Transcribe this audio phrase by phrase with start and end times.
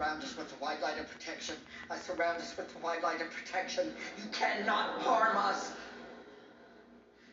[0.00, 1.54] surround us with the white light of protection.
[1.90, 3.92] I surround us with the white light of protection.
[4.16, 5.72] You cannot harm us.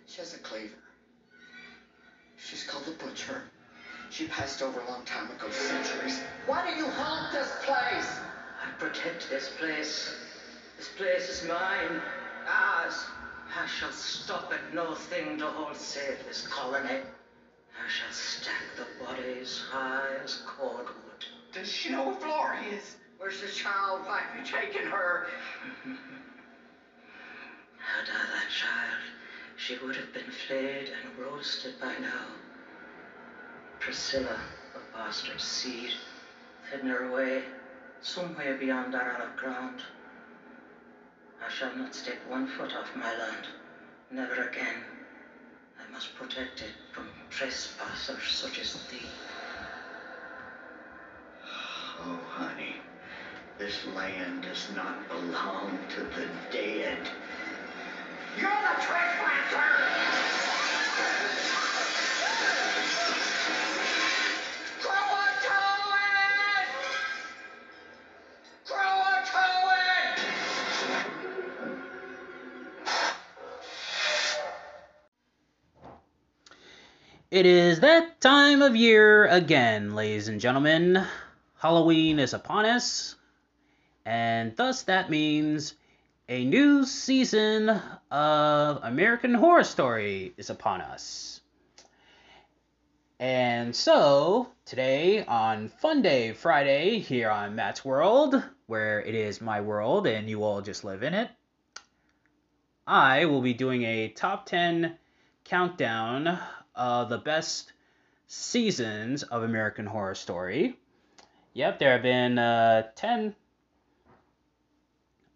[0.05, 0.75] She has a cleaver.
[2.35, 3.43] She's called the Butcher.
[4.09, 6.19] She passed over a long time ago, centuries.
[6.45, 8.19] Why do you haunt this place?
[8.61, 10.13] I protect this place.
[10.77, 12.01] This place is mine,
[12.49, 13.05] ours.
[13.57, 16.99] I shall stop at no thing to hold safe this colony.
[16.99, 21.06] I shall stack the bodies high as cordwood.
[21.51, 22.95] Does she know where Flora is?
[23.17, 24.01] Where's the child?
[24.05, 25.27] Why have you taken her?
[27.77, 29.01] Had I that child,
[29.55, 32.25] she would have been flayed and roasted by now.
[33.79, 34.37] Priscilla,
[34.73, 35.91] the bastard seed,
[36.69, 37.43] hidden her away
[38.01, 39.83] somewhere beyond our olive ground.
[41.41, 43.47] I shall not step one foot off my land,
[44.11, 44.81] never again.
[45.79, 49.05] I must protect it from trespassers such as thee.
[51.99, 52.75] Oh, honey,
[53.57, 56.99] this land does not belong to the dead.
[58.39, 58.77] You're the!
[68.67, 69.57] Croatoan!
[77.29, 81.05] It is that time of year again, ladies and gentlemen.
[81.59, 83.16] Halloween is upon us,
[84.07, 85.75] and thus that means
[86.29, 87.69] a new season
[88.09, 91.41] of American Horror Story is upon us.
[93.19, 99.59] And so, today on Fun Day Friday here on Matt's World, where it is my
[99.59, 101.29] world and you all just live in it,
[102.87, 104.97] I will be doing a top 10
[105.43, 106.39] countdown
[106.75, 107.73] of the best
[108.27, 110.79] seasons of American Horror Story.
[111.55, 113.35] Yep, there have been uh, 10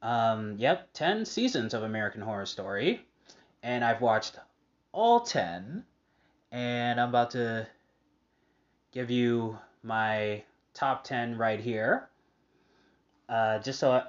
[0.01, 3.05] um, yep, 10 seasons of American Horror Story.
[3.63, 4.37] And I've watched
[4.91, 5.83] all 10.
[6.51, 7.67] And I'm about to
[8.91, 12.09] give you my top 10 right here.
[13.29, 14.03] Uh, just so,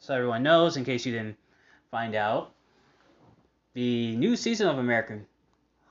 [0.00, 1.36] so everyone knows, in case you didn't
[1.90, 2.52] find out,
[3.72, 5.26] the new season of American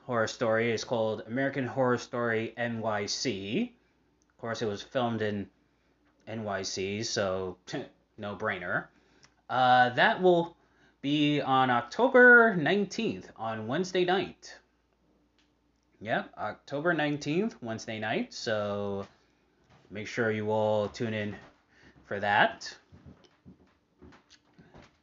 [0.05, 3.71] Horror Story is called American Horror Story NYC.
[4.29, 5.49] Of course, it was filmed in
[6.27, 7.57] NYC, so
[8.19, 8.85] no brainer.
[9.49, 10.55] Uh, that will
[11.01, 14.55] be on October 19th on Wednesday night.
[16.01, 18.33] Yep, October 19th, Wednesday night.
[18.33, 19.05] So
[19.89, 21.35] make sure you all tune in
[22.05, 22.73] for that.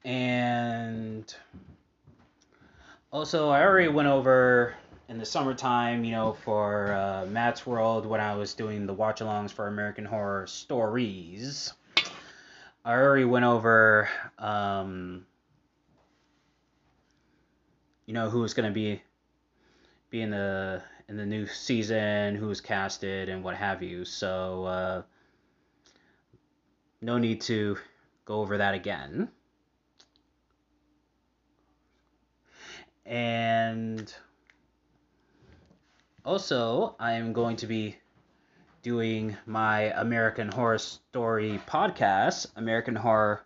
[0.04, 1.34] And
[3.10, 4.74] also, I already went over
[5.08, 9.20] in the summertime, you know, for uh, Matt's World when I was doing the watch
[9.20, 11.72] alongs for American Horror Stories.
[12.86, 14.08] I already went over,
[14.38, 15.26] um,
[18.06, 19.02] you know, who's going to be
[20.08, 24.04] be in the in the new season, who's casted, and what have you.
[24.04, 25.02] So uh,
[27.00, 27.76] no need to
[28.24, 29.30] go over that again.
[33.04, 34.14] And
[36.24, 37.96] also, I am going to be
[38.86, 43.42] doing my American Horror Story podcast, American Horror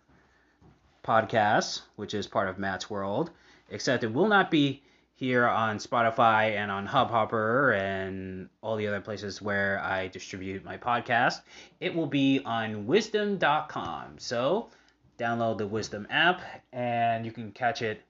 [1.03, 3.31] Podcast, which is part of Matt's World,
[3.71, 4.83] except it will not be
[5.15, 10.77] here on Spotify and on Hubhopper and all the other places where I distribute my
[10.77, 11.41] podcast.
[11.79, 14.19] It will be on wisdom.com.
[14.19, 14.69] So,
[15.17, 16.41] download the Wisdom app
[16.71, 18.03] and you can catch it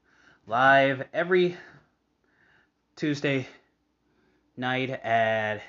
[0.47, 1.56] live every
[2.97, 3.47] Tuesday
[4.58, 5.62] night at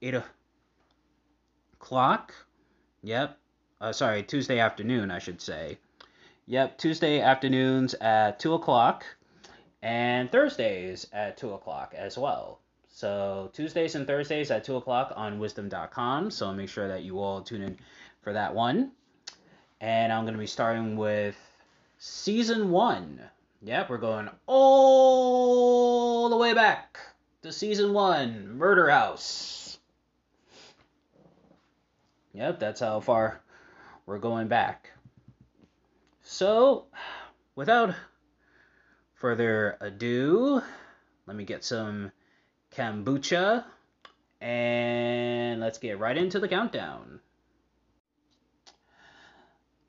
[0.00, 0.39] 8 o'clock.
[3.02, 3.36] Yep.
[3.80, 5.78] Uh, sorry, Tuesday afternoon, I should say.
[6.46, 9.04] Yep, Tuesday afternoons at 2 o'clock
[9.82, 12.60] and Thursdays at 2 o'clock as well.
[12.88, 16.30] So, Tuesdays and Thursdays at 2 o'clock on wisdom.com.
[16.30, 17.78] So, make sure that you all tune in
[18.22, 18.92] for that one.
[19.80, 21.36] And I'm going to be starting with
[21.98, 23.20] season one.
[23.62, 26.98] Yep, we're going all the way back
[27.42, 29.69] to season one Murder House.
[32.32, 33.40] Yep, that's how far
[34.06, 34.90] we're going back.
[36.22, 36.86] So,
[37.56, 37.94] without
[39.14, 40.62] further ado,
[41.26, 42.12] let me get some
[42.72, 43.64] kombucha
[44.40, 47.20] and let's get right into the countdown.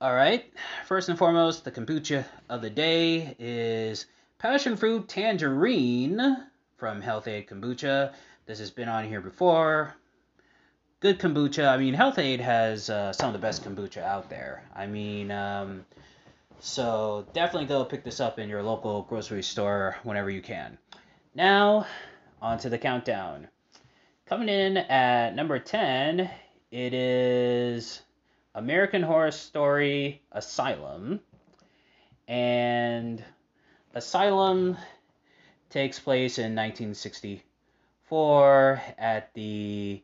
[0.02, 0.52] All right,
[0.88, 4.08] first and foremost, the kombucha of the day is
[4.40, 6.38] passion fruit tangerine
[6.78, 8.12] from Health-Ade Kombucha.
[8.48, 9.96] This has been on here before.
[11.02, 11.68] Good kombucha.
[11.68, 14.64] I mean, Health-Ade has uh, some of the best kombucha out there.
[14.76, 15.84] I mean, um,
[16.60, 20.78] so definitely go pick this up in your local grocery store whenever you can.
[21.34, 21.88] Now,
[22.40, 23.48] on to the countdown.
[24.28, 26.30] Coming in at number 10,
[26.70, 28.04] it is
[28.54, 31.20] American Horror Story Asylum.
[32.28, 33.24] And
[33.96, 34.78] Asylum
[35.72, 40.04] takes place in 1964 at the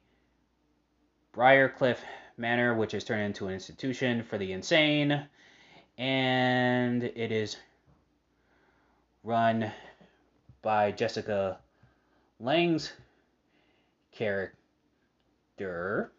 [1.38, 2.00] Briarcliff
[2.36, 5.28] Manor, which is turned into an institution for the insane.
[6.00, 7.58] And it is
[9.24, 9.72] run
[10.64, 11.60] by Jessica
[12.40, 12.92] Lange's
[14.12, 16.12] character.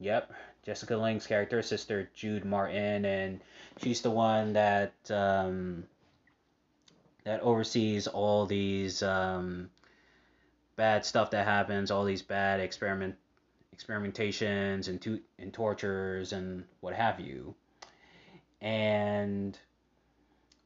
[0.00, 0.32] Yep,
[0.64, 3.40] Jessica Lange's character, sister Jude Martin, and
[3.82, 5.84] she's the one that um,
[7.24, 9.68] that oversees all these um,
[10.76, 13.16] bad stuff that happens, all these bad experiment
[13.78, 17.54] experimentations and, to- and tortures and what have you.
[18.60, 19.58] And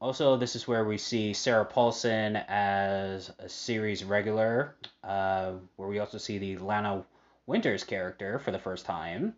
[0.00, 4.74] also, this is where we see Sarah Paulson as a series regular,
[5.04, 7.04] uh, where we also see the Lana
[7.46, 9.34] Winters character for the first time.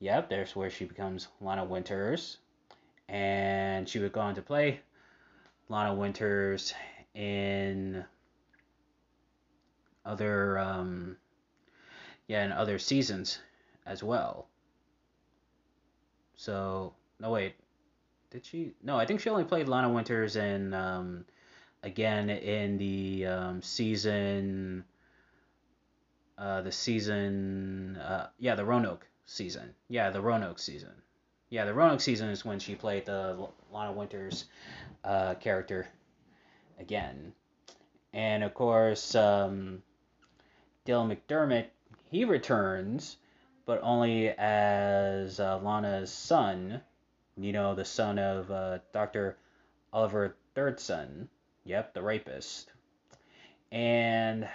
[0.00, 2.38] Yep, there's where she becomes Lana Winters.
[3.08, 4.80] And she would go on to play
[5.68, 6.74] Lana Winters
[7.14, 8.04] in
[10.04, 11.16] other um,
[12.28, 13.40] yeah, in other seasons
[13.84, 14.46] as well.
[16.36, 17.54] So no wait,
[18.30, 18.74] did she?
[18.82, 21.24] No, I think she only played Lana Winters in um,
[21.82, 24.84] again in the um, season.
[26.36, 29.74] Uh, the season, uh, yeah, the Roanoke season.
[29.88, 30.92] Yeah, the Roanoke season.
[31.50, 34.44] Yeah, the Roanoke season is when she played the Lana Winters
[35.02, 35.88] uh, character
[36.78, 37.32] again.
[38.12, 39.82] And of course, um,
[40.86, 41.66] Dylan McDermott,
[42.10, 43.16] he returns,
[43.66, 46.80] but only as uh, Lana's son,
[47.36, 49.36] you know, the son of uh, Dr.
[49.92, 51.28] Oliver Thredson.
[51.64, 52.72] Yep, the rapist.
[53.70, 54.48] And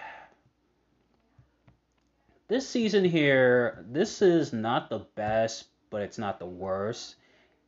[2.48, 7.16] this season here, this is not the best, but it's not the worst.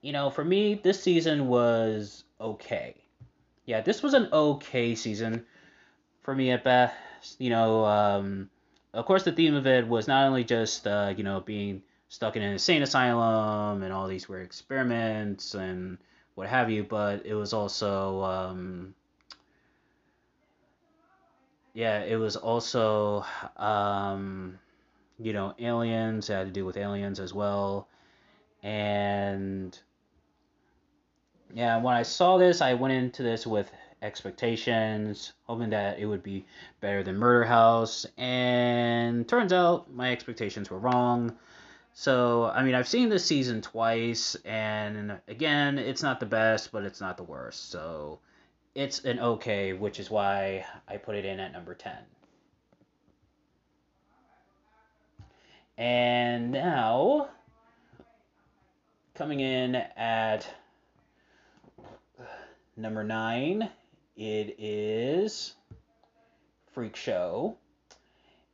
[0.02, 2.96] You know, for me, this season was okay.
[3.66, 5.46] Yeah, this was an okay season
[6.22, 7.40] for me at best.
[7.40, 8.50] You know, um,
[8.96, 12.36] of course, the theme of it was not only just, uh, you know, being stuck
[12.36, 15.98] in an insane asylum and all these weird experiments and
[16.36, 18.96] what have you, but it was also, um,
[21.74, 23.26] yeah, it was also,
[23.58, 24.58] um,
[25.20, 26.30] you know, aliens.
[26.30, 27.88] It had to do with aliens as well.
[28.64, 29.78] And
[31.54, 33.70] yeah, when I saw this, I went into this with
[34.06, 36.46] expectations, hoping that it would be
[36.80, 41.36] better than Murder House, and turns out my expectations were wrong.
[41.94, 46.84] So, I mean, I've seen this season twice, and again, it's not the best, but
[46.84, 47.72] it's not the worst.
[47.72, 48.20] So,
[48.76, 51.94] it's an okay, which is why I put it in at number 10.
[55.78, 57.30] And now,
[59.14, 60.48] coming in at
[62.76, 63.70] number 9,
[64.16, 65.54] it is
[66.74, 67.58] Freak Show.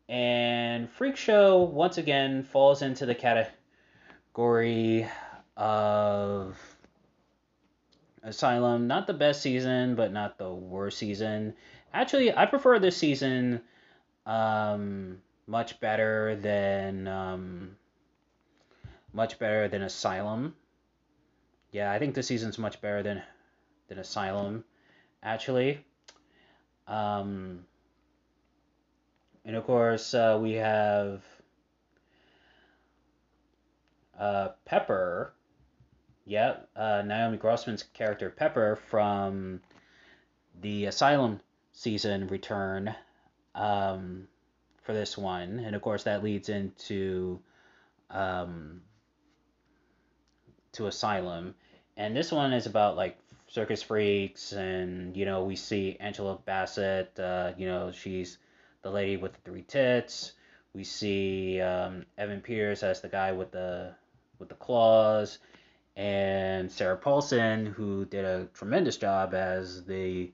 [0.10, 5.08] And Freak Show, once again, falls into the category
[5.56, 6.58] of
[8.24, 8.88] Asylum.
[8.88, 11.54] Not the best season, but not the worst season.
[11.94, 13.62] Actually, I prefer this season
[14.26, 17.78] um, much better than um,
[19.14, 20.56] much better than Asylum.
[21.72, 23.22] Yeah, I think this season's much better than
[23.88, 24.64] than Asylum
[25.24, 25.84] actually.
[26.88, 27.66] Um,
[29.46, 31.24] and of course, uh, we have
[34.20, 35.34] uh, Pepper.
[36.26, 39.60] Yeah, uh, Naomi Grossman's character Pepper from
[40.62, 41.40] the Asylum
[41.72, 42.96] season return
[43.56, 44.28] um,
[44.84, 47.40] for this one, and of course that leads into
[48.12, 48.82] um,
[50.74, 51.56] to Asylum,
[51.98, 53.18] and this one is about like
[53.52, 57.20] circus freaks, and you know we see Angela Bassett.
[57.20, 58.38] Uh, you know she's
[58.82, 60.34] the lady with the three tits.
[60.74, 63.94] We see um, Evan Peters as the guy with the
[64.40, 65.38] with the claws,
[65.98, 70.32] and Sarah Paulson, who did a tremendous job as the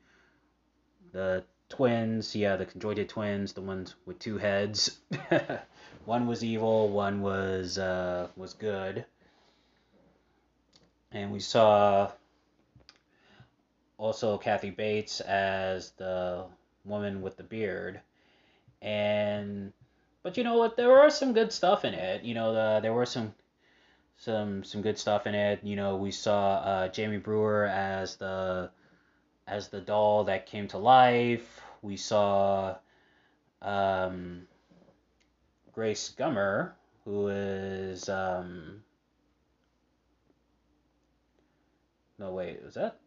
[1.12, 2.36] the twins.
[2.36, 5.00] Yeah, the conjoined twins, the ones with two heads.
[6.06, 9.06] one was evil, one was uh, was good.
[11.12, 12.12] And we saw
[13.98, 16.46] also Kathy Bates as the
[16.86, 18.00] woman with the beard.
[18.82, 19.74] And
[20.24, 20.77] but you know what?
[20.77, 22.24] There was some good stuff in it.
[22.24, 23.34] You know, the, there were some
[24.18, 25.63] some some good stuff in it.
[25.63, 28.70] You know, we saw uh, Jamie Brewer as the
[29.48, 31.62] as the doll that came to life.
[31.82, 32.75] We saw
[33.62, 34.48] um,
[35.74, 36.72] Grace Gummer,
[37.06, 38.84] who is um,
[42.20, 43.00] no wait, was that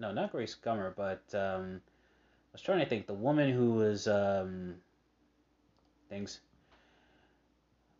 [0.00, 4.08] no not Grace Gummer, but um, I was trying to think the woman who was
[4.08, 4.74] um,
[6.08, 6.40] things.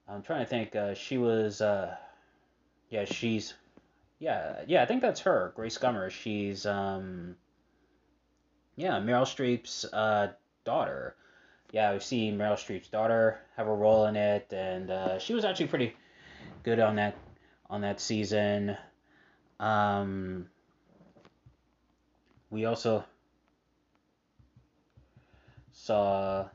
[0.08, 0.74] I'm trying to think.
[0.74, 1.60] Uh, she was.
[1.60, 1.94] Uh,
[2.88, 3.54] yeah, she's.
[4.18, 6.10] Yeah, yeah, I think that's her, Grace Gummer.
[6.10, 6.66] She's.
[6.66, 7.36] Um,
[8.76, 10.32] yeah, Meryl Streep's uh,
[10.64, 11.14] daughter.
[11.70, 15.44] Yeah, we see Meryl Streep's daughter have a role in it, and uh, she was
[15.44, 15.94] actually pretty
[16.62, 17.16] good on that
[17.68, 18.76] on that season.
[19.60, 20.46] Um,
[22.50, 23.04] we also
[25.72, 26.48] saw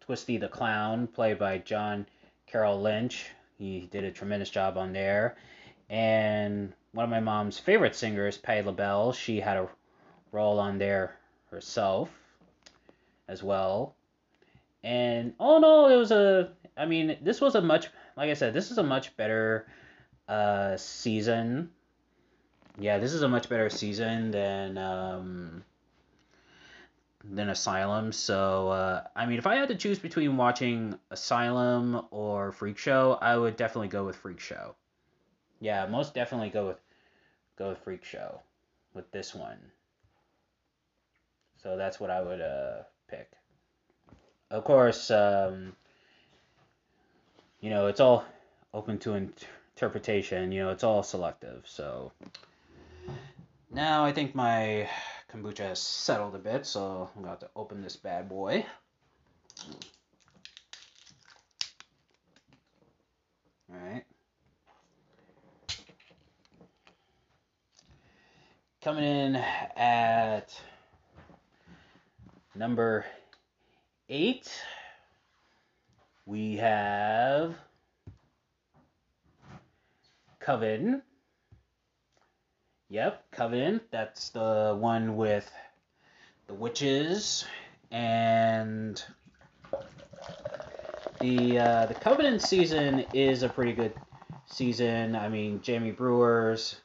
[0.00, 2.06] Twisty the Clown, played by John
[2.46, 3.26] Carroll Lynch.
[3.58, 5.36] He did a tremendous job on there.
[5.90, 9.68] And one of my mom's favorite singers, Patti LaBelle, she had a
[10.32, 11.16] role on there
[11.50, 12.10] herself
[13.26, 13.94] as well.
[14.82, 16.52] And all in all, it was a.
[16.76, 19.66] I mean, this was a much, like I said, this is a much better
[20.28, 21.70] uh, season.
[22.80, 25.64] Yeah, this is a much better season than um,
[27.24, 28.12] than Asylum.
[28.12, 33.18] So, uh, I mean, if I had to choose between watching Asylum or Freak Show,
[33.20, 34.76] I would definitely go with Freak Show.
[35.60, 36.80] Yeah, most definitely go with
[37.58, 38.40] go with Freak Show
[38.94, 39.58] with this one.
[41.60, 43.32] So that's what I would uh, pick.
[44.52, 45.72] Of course, um,
[47.60, 48.24] you know, it's all
[48.72, 50.52] open to interpretation.
[50.52, 51.64] You know, it's all selective.
[51.66, 52.12] So
[53.70, 54.88] now I think my
[55.32, 58.64] kombucha has settled a bit, so I'm going to have to open this bad boy.
[63.70, 64.04] Alright.
[68.80, 70.58] Coming in at
[72.54, 73.04] number
[74.08, 74.50] eight,
[76.24, 77.54] we have
[80.40, 81.02] Coven.
[82.90, 83.82] Yep, Covenant.
[83.90, 85.50] That's the one with
[86.46, 87.44] the witches
[87.90, 89.02] and
[91.20, 93.92] the uh, the Covenant season is a pretty good
[94.46, 95.16] season.
[95.16, 96.76] I mean, Jamie Brewer's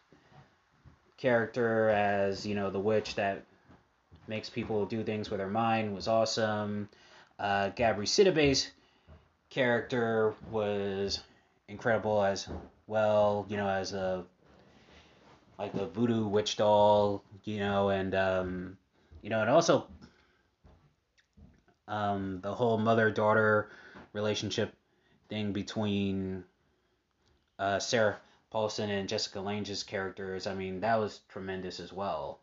[1.15, 3.45] character as you know the witch that
[4.27, 6.89] makes people do things with her mind was awesome.
[7.39, 8.71] Uh, Gabri Sidibe's
[9.49, 11.21] character was
[11.69, 12.49] incredible as
[12.87, 13.45] well.
[13.47, 14.25] You know, as a
[15.63, 18.77] like the voodoo witch doll, you know, and um,
[19.21, 19.87] you know, and also
[21.87, 23.71] um, the whole mother daughter
[24.11, 24.73] relationship
[25.29, 26.43] thing between
[27.59, 28.17] uh, Sarah
[28.51, 30.47] Paulson and Jessica Lange's characters.
[30.47, 32.41] I mean, that was tremendous as well.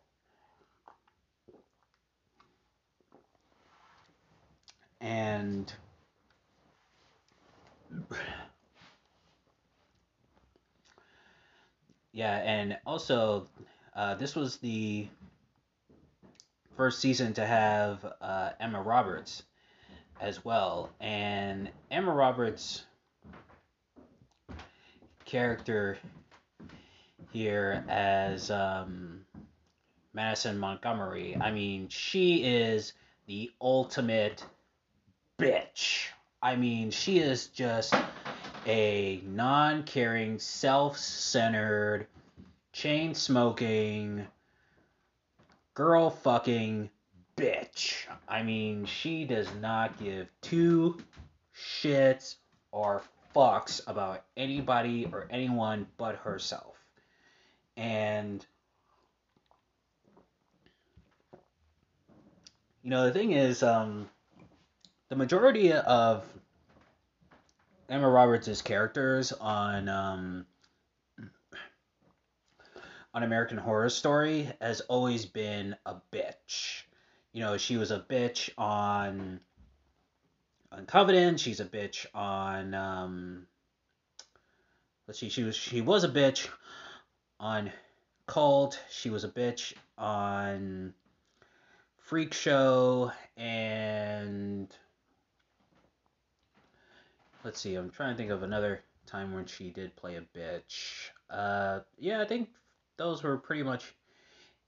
[4.99, 5.71] And
[12.13, 13.47] yeah, and also
[13.95, 15.07] uh, this was the
[16.75, 19.43] first season to have uh, Emma Roberts
[20.19, 22.85] as well, and Emma Roberts'
[25.25, 25.97] character
[27.31, 29.25] here as um,
[30.13, 31.37] Madison Montgomery.
[31.39, 32.93] I mean, she is
[33.27, 34.45] the ultimate
[35.39, 36.07] bitch.
[36.41, 37.93] I mean, she is just
[38.65, 42.07] a non caring, self centered,
[42.73, 44.27] chain smoking,
[45.73, 46.89] girl fucking
[47.35, 48.05] bitch.
[48.27, 50.97] I mean, she does not give two
[51.55, 52.35] shits
[52.71, 53.03] or
[53.35, 56.75] fucks about anybody or anyone but herself.
[57.77, 58.45] And
[62.83, 64.09] you know, the thing is, um,
[65.09, 66.25] the majority of
[67.91, 70.45] Emma Roberts' characters on um,
[73.13, 76.83] on American Horror Story has always been a bitch.
[77.33, 79.41] You know, she was a bitch on
[80.71, 81.41] on Covenant.
[81.41, 83.45] She's a bitch on um,
[85.05, 85.27] let's see.
[85.27, 86.47] She was she was a bitch
[87.41, 87.73] on
[88.25, 88.79] Cult.
[88.89, 90.93] She was a bitch on
[91.97, 94.73] Freak Show and
[97.43, 101.09] let's see, I'm trying to think of another time when she did play a bitch.
[101.29, 102.49] Uh, yeah, I think
[102.97, 103.93] those were pretty much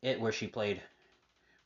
[0.02, 0.82] it where she played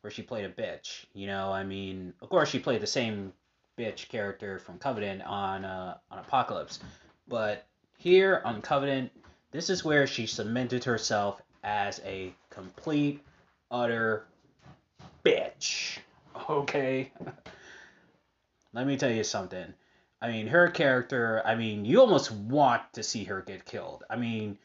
[0.02, 1.06] where she played a bitch.
[1.14, 3.34] You know, I mean, of course she played the same
[3.78, 6.80] bitch character from Covenant on uh, on Apocalypse,
[7.28, 7.66] but
[7.98, 9.12] here on Covenant,
[9.52, 13.22] this is where she cemented herself as a complete,
[13.72, 14.26] utter
[15.26, 16.00] bitch.
[16.52, 17.12] Okay.
[18.74, 19.74] Let me tell you something.
[20.22, 24.04] I mean, her character, I mean, you almost want to see her get killed.
[24.10, 24.58] I mean,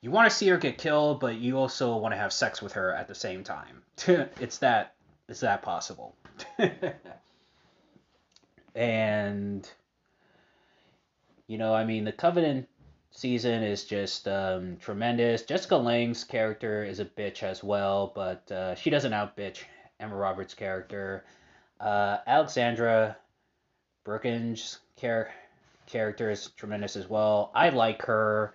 [0.00, 2.72] you want to see her get killed, but you also want to have sex with
[2.72, 3.82] her at the same time.
[4.06, 4.94] it's that
[5.28, 6.14] it's that possible.
[8.74, 9.68] and
[11.46, 12.68] you know, I mean, the Covenant
[13.10, 15.42] season is just um, tremendous.
[15.42, 19.64] Jessica Lange's character is a bitch as well, but uh, she doesn't out bitch
[20.00, 21.24] Emma Roberts' character.
[21.78, 23.16] Uh, Alexandra
[24.04, 25.30] Birkin's char-
[25.86, 27.50] character is tremendous as well.
[27.54, 28.54] I like her.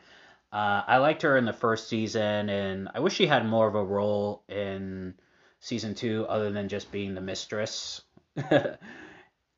[0.51, 3.75] Uh, I liked her in the first season, and I wish she had more of
[3.75, 5.13] a role in
[5.59, 8.01] season two other than just being the mistress.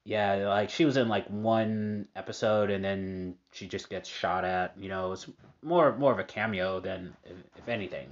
[0.03, 4.77] yeah, like she was in like one episode and then she just gets shot at.
[4.77, 5.27] You know, it's
[5.61, 8.09] more more of a cameo than if, if anything.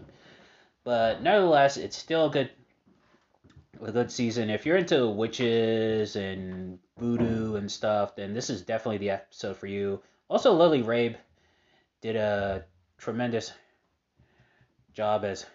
[0.83, 2.51] But nevertheless, it's still a good
[3.81, 4.49] a good season.
[4.49, 9.67] If you're into witches and voodoo and stuff, then this is definitely the episode for
[9.67, 10.01] you.
[10.29, 11.15] Also, Lily Rabe
[12.01, 12.65] did a
[12.97, 13.53] tremendous
[14.93, 15.45] job as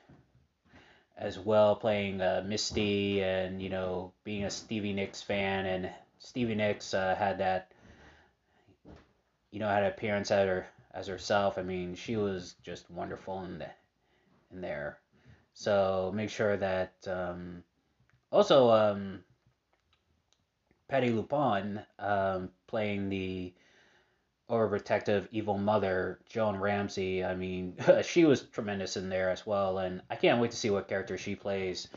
[1.17, 6.57] as well playing uh, Misty and you know being a Stevie Nicks fan and Stevie
[6.57, 7.73] Nicks uh, had that
[9.51, 11.59] you know had an appearance at her as herself.
[11.59, 13.69] I mean she was just wonderful in the
[14.53, 14.99] in there.
[15.53, 17.63] So make sure that um,
[18.35, 19.21] also um,
[20.89, 23.55] Patti LuPone um, playing the
[24.51, 27.25] overprotective evil mother Joan Ramsey.
[27.25, 30.71] I mean, she was tremendous in there as well, and I can't wait to see
[30.71, 31.89] what character she plays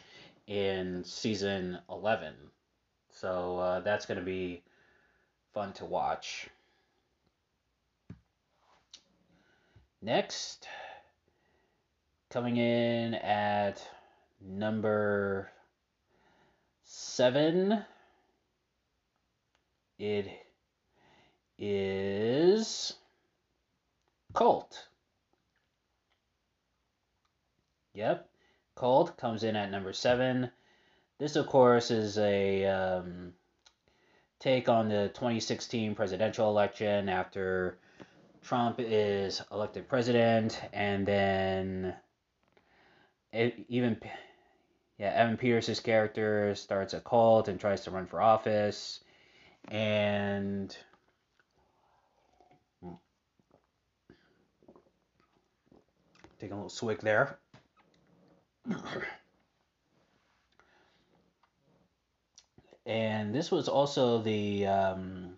[0.45, 2.35] in season eleven.
[3.11, 4.61] So uh, that's going to be
[5.53, 6.47] fun to watch.
[10.03, 10.67] Next,
[12.29, 13.81] coming in at
[14.39, 15.49] number
[16.87, 17.83] seven,
[19.99, 20.27] it
[21.59, 22.93] is
[24.33, 24.87] Cult.
[27.93, 28.29] Yep,
[28.75, 30.49] Cult comes in at number seven.
[31.19, 33.33] This, of course, is a um,
[34.39, 37.79] take on the 2016 presidential election after
[38.43, 41.95] Trump is elected president, and then
[43.33, 43.99] it, even
[44.97, 48.99] yeah, Evan Peters' character starts a cult and tries to run for office,
[49.69, 50.75] and
[56.39, 57.39] Taking a little swig there.
[62.85, 65.37] and this was also the um,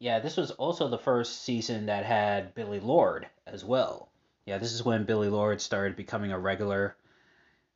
[0.00, 4.11] yeah this was also the first season that had Billie Lourd as well
[4.46, 6.96] yeah this is when Billie Lourd started becoming a regular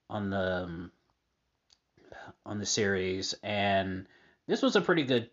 [0.09, 0.91] on the um,
[2.45, 4.07] on the series and
[4.47, 5.29] this was a pretty good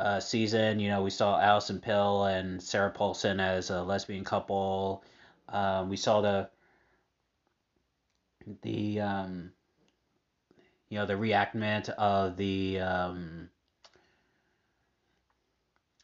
[0.00, 0.80] uh, season.
[0.80, 5.04] You know, we saw Allison Pill and Sarah Paulson as a lesbian couple.
[5.48, 6.48] Um, we saw the
[8.62, 9.52] the um,
[10.88, 13.50] you know the reenactment of the um,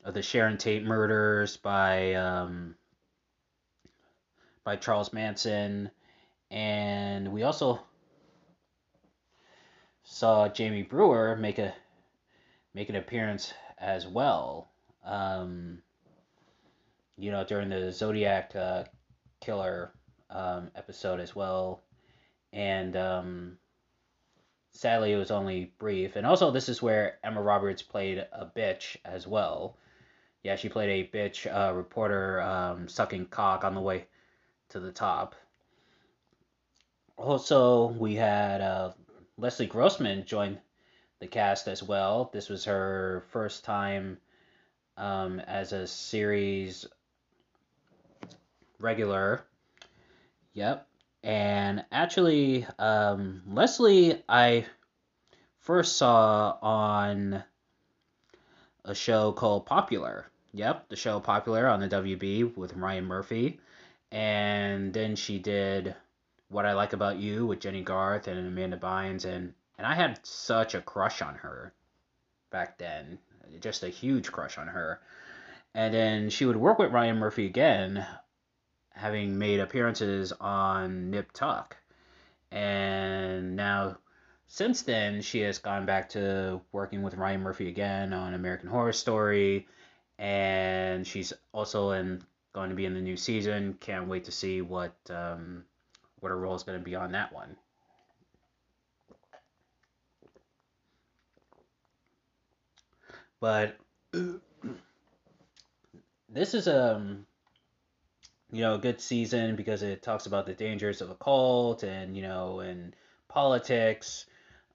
[0.04, 2.74] of the Sharon Tate murders by um,
[4.66, 5.88] by Charles Manson,
[6.50, 7.78] and we also
[10.02, 11.72] saw Jamie Brewer make a
[12.74, 14.68] make an appearance as well.
[15.04, 15.82] Um,
[17.16, 18.84] you know, during the Zodiac uh,
[19.40, 19.92] killer
[20.30, 21.84] um, episode as well,
[22.52, 23.58] and um,
[24.72, 26.16] sadly it was only brief.
[26.16, 29.76] And also, this is where Emma Roberts played a bitch as well.
[30.42, 34.06] Yeah, she played a bitch uh, reporter um, sucking cock on the way
[34.70, 35.34] to the top.
[37.16, 38.92] Also, we had uh,
[39.38, 40.58] Leslie Grossman join
[41.20, 42.30] the cast as well.
[42.32, 44.18] This was her first time
[44.96, 46.86] um, as a series
[48.80, 49.44] regular.
[50.54, 50.86] Yep.
[51.22, 54.66] And actually, um, Leslie, I
[55.58, 57.42] first saw on
[58.84, 60.26] a show called Popular.
[60.52, 63.58] Yep, the show Popular on the WB with Ryan Murphy.
[64.10, 65.94] And then she did
[66.48, 70.24] What I Like About You with Jennie Garth and Amanda Bynes and and I had
[70.24, 71.74] such a crush on her
[72.50, 73.18] back then,
[73.60, 75.00] just a huge crush on her.
[75.74, 78.06] And then she would work with Ryan Murphy again,
[78.90, 81.76] having made appearances on Nip Tuck.
[82.50, 83.98] And now
[84.46, 88.92] since then, she has gone back to working with Ryan Murphy again on American Horror
[88.92, 89.66] Story,
[90.18, 92.22] and she's also in
[92.56, 93.76] going to be in the new season.
[93.80, 95.62] Can't wait to see what um,
[96.20, 97.54] what her role is going to be on that one.
[103.40, 103.76] But
[106.30, 107.26] this is um
[108.50, 112.16] you know a good season because it talks about the dangers of a cult and
[112.16, 112.96] you know and
[113.28, 114.24] politics.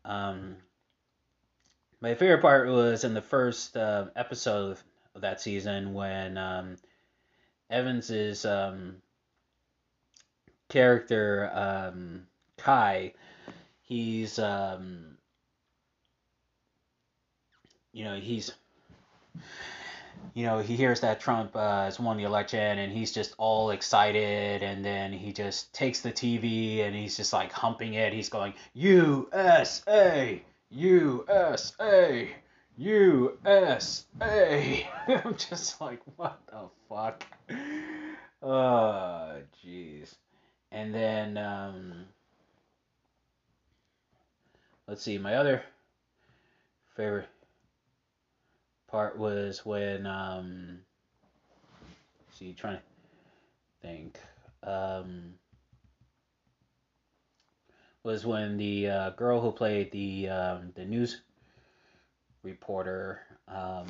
[0.06, 0.58] Um,
[2.00, 4.78] my favorite part was in the first uh, episode
[5.16, 6.76] of that season when um,
[7.72, 8.98] Evans's um,
[10.70, 13.14] character um, Kai,
[13.82, 15.18] he's um,
[17.94, 18.52] you know he's
[20.34, 23.72] you know, he hears that Trump uh, has won the election and he's just all
[23.72, 24.64] excited.
[24.64, 28.14] And then he just takes the TV and he's just like humping it.
[28.14, 32.30] He's going, USA, USA,
[32.78, 34.04] USA.
[35.08, 37.24] I'm just like, what the fuck?
[38.42, 40.16] Oh, jeez.
[40.72, 42.06] And then, um,
[44.88, 45.64] let's see, my other
[46.96, 47.30] favorite
[48.88, 50.80] part was when um
[52.34, 52.82] see trying to
[53.82, 54.20] think
[54.64, 55.34] um
[58.04, 61.22] was when the uh, girl who played the um, the news
[62.44, 63.88] reporter um,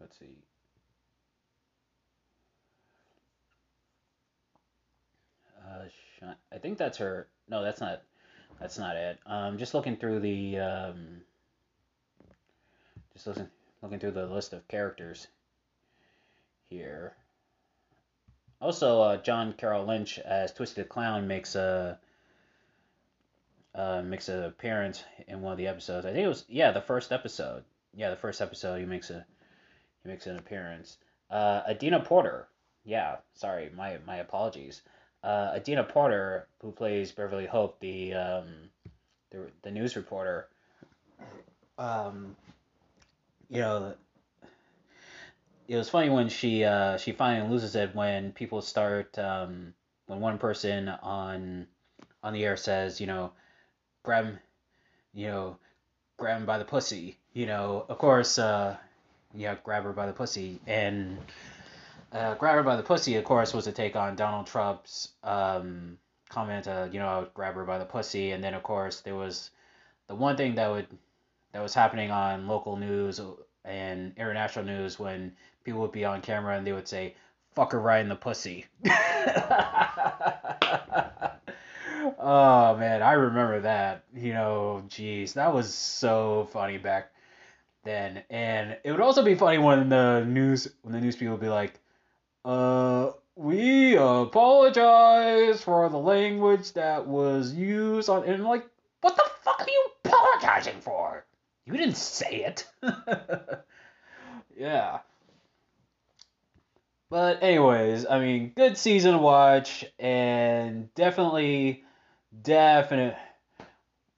[0.00, 0.36] let's see
[5.66, 8.02] uh, I think that's her no that's not
[8.62, 9.18] that's not it.
[9.26, 11.22] Um, just looking through the um,
[13.12, 13.48] just looking
[13.82, 15.26] looking through the list of characters
[16.70, 17.14] here.
[18.60, 21.94] Also, uh, John Carroll Lynch as Twisted Clown makes a uh,
[23.74, 26.06] makes an appearance in one of the episodes.
[26.06, 27.64] I think it was yeah the first episode.
[27.94, 29.24] Yeah, the first episode he makes a
[30.02, 30.98] he makes an appearance.
[31.30, 32.48] Uh, Adina Porter.
[32.84, 34.82] Yeah, sorry, my my apologies
[35.24, 38.46] uh, Adina Porter, who plays Beverly Hope, the um,
[39.30, 40.48] the, the news reporter,
[41.78, 42.36] um,
[43.48, 43.94] you know,
[45.68, 49.74] it was funny when she uh, she finally loses it when people start um,
[50.06, 51.66] when one person on
[52.22, 53.32] on the air says, you know,
[54.02, 54.38] grab, him,
[55.14, 55.56] you know,
[56.16, 57.18] grab him by the pussy.
[57.32, 58.76] You know, of course, uh,
[59.34, 61.18] yeah, grab her by the pussy, and
[62.12, 65.96] uh, grab her by the pussy, of course, was a take on Donald Trump's um,
[66.28, 69.50] comment, uh, you know, grab her by the pussy, and then of course there was
[70.08, 70.86] the one thing that would
[71.52, 73.20] that was happening on local news
[73.64, 75.32] and international news when
[75.64, 77.14] people would be on camera and they would say,
[77.54, 78.66] "Fuck her right in the pussy."
[82.22, 84.04] oh man, I remember that.
[84.14, 87.12] You know, jeez, that was so funny back
[87.84, 91.40] then, and it would also be funny when the news when the news people would
[91.40, 91.78] be like
[92.44, 98.24] uh, we apologize for the language that was used on.
[98.24, 98.66] And like,
[99.00, 101.24] what the fuck are you apologizing for?
[101.66, 102.66] You didn't say it.
[104.56, 104.98] yeah.
[107.10, 111.84] But anyways, I mean, good season to watch, and definitely,
[112.40, 113.16] definitely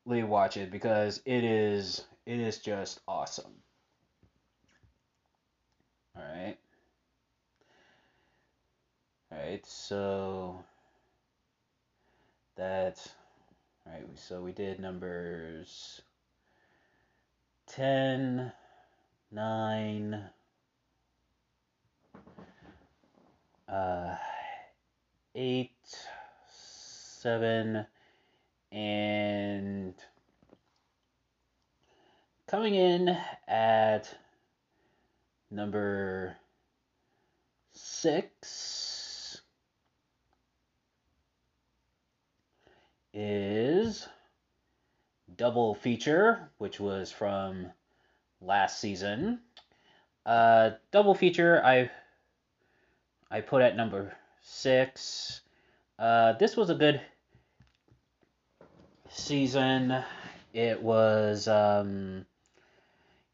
[0.07, 3.53] watch it because it is it is just awesome.
[6.17, 6.57] All right.
[9.33, 10.63] Alright, so
[12.57, 13.09] that's
[13.85, 14.07] all right.
[14.15, 16.01] so we did numbers
[17.67, 18.53] 10,
[19.33, 20.25] 9,
[23.69, 24.17] uh,
[25.35, 25.71] 8,
[26.53, 27.87] 7,
[28.75, 29.95] and
[32.49, 34.13] coming in at
[35.49, 36.37] number
[37.73, 39.43] 6
[43.13, 44.09] is
[45.37, 47.71] Double Feature, which was from
[48.41, 49.39] last season.
[50.27, 51.91] Uh, double Feature, I
[53.31, 55.41] I put at number six.
[55.99, 57.01] Uh, this was a good
[59.15, 60.03] season.
[60.53, 62.27] It was, um,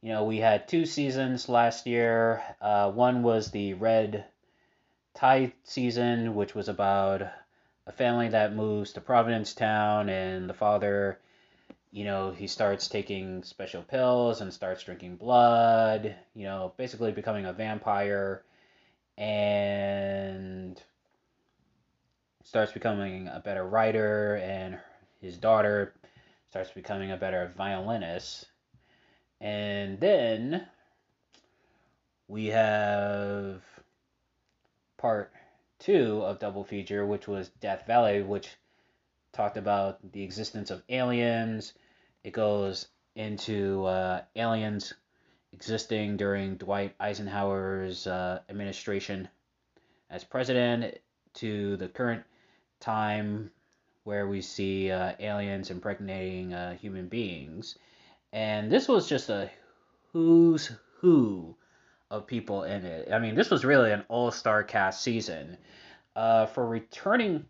[0.03, 2.43] you know, we had two seasons last year.
[2.61, 4.25] Uh, one was the Red
[5.15, 7.23] Tide season, which was about
[7.87, 11.19] a family that moves to Providence Town, and the father,
[11.91, 17.47] you know, he starts taking special pills and starts drinking blood, you know, basically becoming
[17.47, 18.43] a vampire.
[19.19, 20.81] And
[22.45, 24.79] starts becoming a better writer, and
[25.21, 25.95] his daughter
[26.51, 28.47] starts becoming a better violinist.
[29.41, 30.67] And then
[32.29, 33.63] we have
[34.99, 35.33] part
[35.79, 38.49] two of Double Feature, which was Death Valley, which
[39.33, 41.73] talked about the existence of aliens.
[42.25, 44.95] It goes into uh, aliens
[45.53, 49.29] existing during Dwight Eisenhower's uh, administration
[50.11, 50.99] as president
[51.35, 52.25] to the current
[52.81, 53.51] time
[54.05, 57.77] where we see uh, aliens impregnating uh, human beings.
[58.33, 59.51] And this was just a
[60.13, 61.57] who's who
[62.11, 63.13] of people in it.
[63.13, 65.57] I mean, this was really an all star cast season.
[66.17, 67.45] Uh, for returning,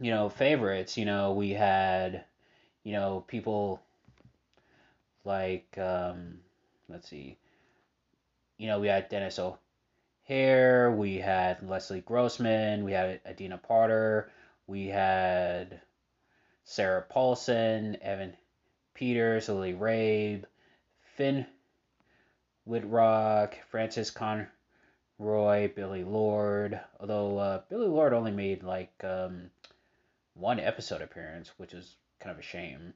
[0.00, 2.24] you know, favorites, you know, we had,
[2.82, 3.80] you know, people
[5.24, 6.38] like, um,
[6.88, 7.38] let's see,
[8.58, 14.30] you know, we had Denis O'Hare, we had Leslie Grossman, we had Adina Porter,
[14.70, 15.80] we had
[16.62, 18.36] Sarah Paulson, Evan
[18.94, 20.44] Peters, Lily Rabe,
[21.16, 21.44] Finn
[22.64, 26.78] Wittrock, Frances Conroy, Billie Lourd.
[27.00, 29.50] Although uh, Billie Lourd only made like um,
[30.34, 32.94] one episode appearance, which is kind of a shame.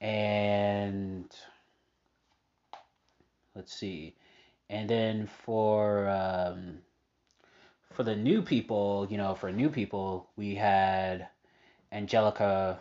[0.00, 1.32] And
[3.54, 4.16] let's see.
[4.68, 6.78] And then for um,
[7.92, 11.28] for the new people, you know, for new people, we had
[11.92, 12.78] Angelica.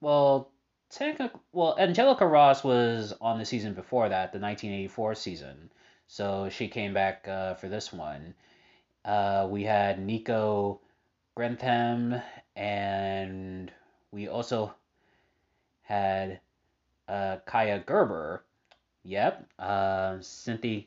[0.00, 0.50] Well,
[0.90, 5.70] technically, well, Angelica Ross was on the season before that, the 1984 season.
[6.08, 8.34] So she came back uh, for this one.
[9.04, 10.80] Uh, we had Nico
[11.36, 12.22] Greetham,
[12.54, 13.72] and
[14.10, 14.74] we also
[15.82, 16.40] had
[17.08, 18.44] uh, Kaia Gerber.
[19.04, 20.82] Yep, uh, Cynthia,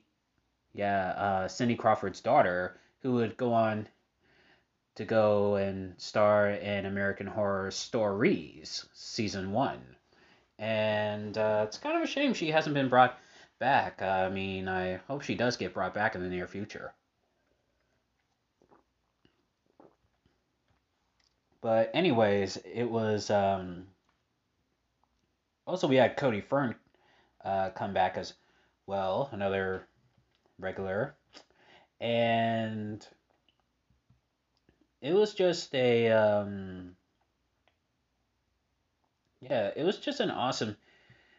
[0.73, 3.87] yeah, uh, Cindy Crawford's daughter, who would go on
[4.95, 9.79] to go and star in American Horror Stories season one.
[10.57, 13.17] And uh, it's kind of a shame she hasn't been brought
[13.59, 14.01] back.
[14.01, 16.93] I mean, I hope she does get brought back in the near future.
[21.61, 23.87] But anyways, it was um,
[25.65, 26.75] also we had Cody Fern
[27.43, 28.33] uh, come back as
[28.85, 29.87] well, another
[30.57, 31.15] regular,
[31.99, 33.05] and
[35.01, 36.95] it was just a um,
[39.41, 40.75] yeah, it was just an awesome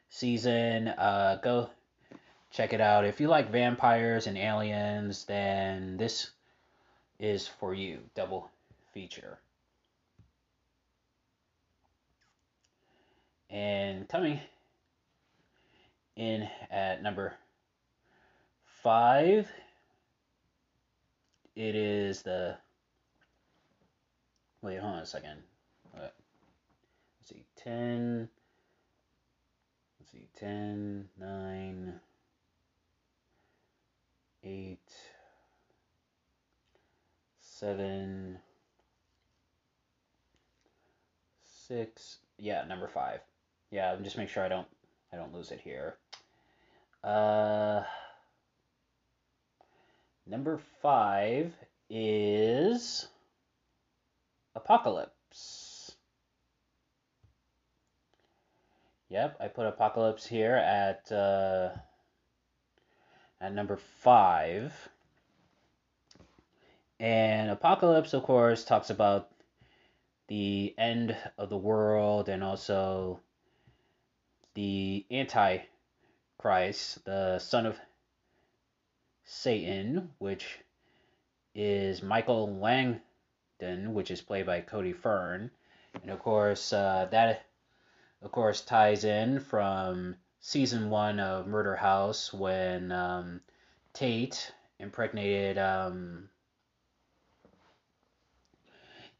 [0.09, 0.89] season.
[0.89, 1.71] Uh, go
[2.51, 3.05] check it out.
[3.05, 6.31] If you like vampires and aliens, then this
[7.19, 7.99] is for you.
[8.15, 8.51] Double
[8.93, 9.39] feature.
[13.51, 14.41] And coming
[16.17, 17.35] in at number
[18.83, 19.51] five,
[21.57, 22.57] it is the
[24.63, 25.39] Wait, hold on a second.
[25.95, 26.13] Let's
[27.23, 28.29] see, 10.
[29.99, 32.01] Let's see, 10, 9,
[34.45, 34.79] 8,
[37.41, 38.39] 7,
[41.69, 42.19] 6.
[42.39, 43.21] Yeah, number 5.
[43.71, 44.67] Yeah, just make sure I don't
[45.13, 45.97] I don't lose it here.
[47.03, 47.83] Uh
[50.31, 51.53] number 5
[51.91, 53.09] is
[54.55, 55.93] Apocalypse.
[59.09, 61.71] Yep, I put Apocalypse here at uh,
[63.41, 64.73] at number five.
[67.01, 69.31] And Apocalypse, of course, talks about
[70.29, 73.19] the end of the world and also
[74.55, 77.81] the Antichrist, the son of
[79.33, 80.59] Satan, which
[81.55, 85.53] is Michael Langdon, which is played by Cody Fern,
[86.03, 87.47] and of course uh, that
[88.23, 93.41] of course ties in from season one of Murder House when um,
[93.93, 96.29] Tate impregnated um,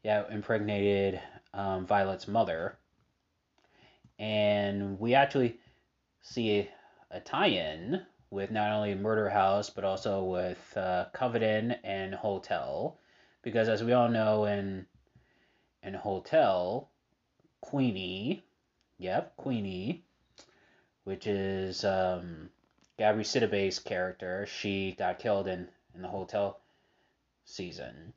[0.03, 1.21] yeah impregnated
[1.53, 2.77] um, Violet's mother,
[4.19, 5.57] and we actually
[6.21, 6.69] see
[7.09, 11.05] a, tie-in with not only Murder House but also with uh,
[11.83, 12.97] and Hotel
[13.43, 14.85] because as we all know in
[15.83, 16.89] in Hotel,
[17.61, 18.43] Queenie,
[18.97, 20.03] yep, Queenie,
[21.03, 22.49] which is um,
[22.99, 26.59] Gabri Sidibe's character, she got killed in in the Hotel
[27.45, 28.13] season.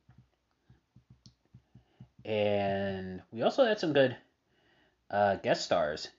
[2.23, 4.15] And we also had some good
[5.11, 6.09] uh, guest stars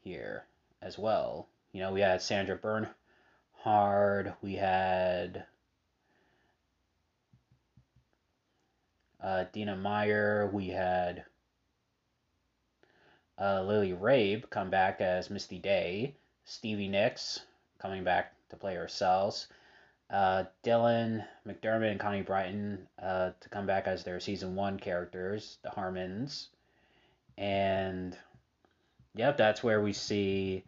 [0.00, 0.44] here
[0.80, 1.48] as well.
[1.74, 5.44] You know, we had Sandra Bernhard, we had
[9.24, 10.50] uh, Dina Meyer.
[10.52, 11.24] We had
[13.40, 16.14] uh, Lily Rabe come back as Misty Day.
[16.44, 17.40] Stevie Nicks
[17.78, 19.46] coming back to play herself.
[20.10, 25.56] Uh, Dylan McDermott and Connie Britton uh, to come back as their season one characters,
[25.62, 26.50] the Harmons.
[27.38, 28.16] And
[29.14, 30.62] yep, that's where we see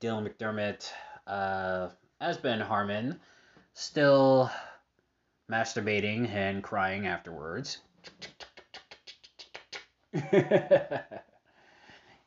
[0.00, 0.90] Dylan McDermott
[1.26, 1.88] uh,
[2.20, 3.20] as Ben Harmon,
[3.74, 4.50] still
[5.50, 7.78] masturbating and crying afterwards.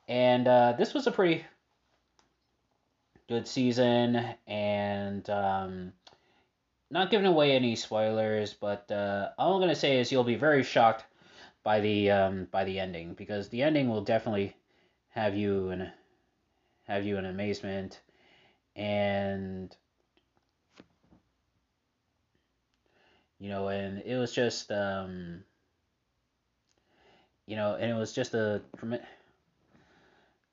[0.08, 1.44] and uh, this was a pretty
[3.28, 5.94] good season, and um,
[6.92, 10.64] not giving away any spoilers, but uh, all I'm gonna say is you'll be very
[10.64, 11.06] shocked
[11.64, 14.56] by the um, by the ending because the ending will definitely
[15.10, 15.92] have you in
[16.84, 18.02] have you in amazement.
[18.76, 19.76] And
[23.44, 25.44] you know and it was just um
[27.46, 28.62] you know and it was just a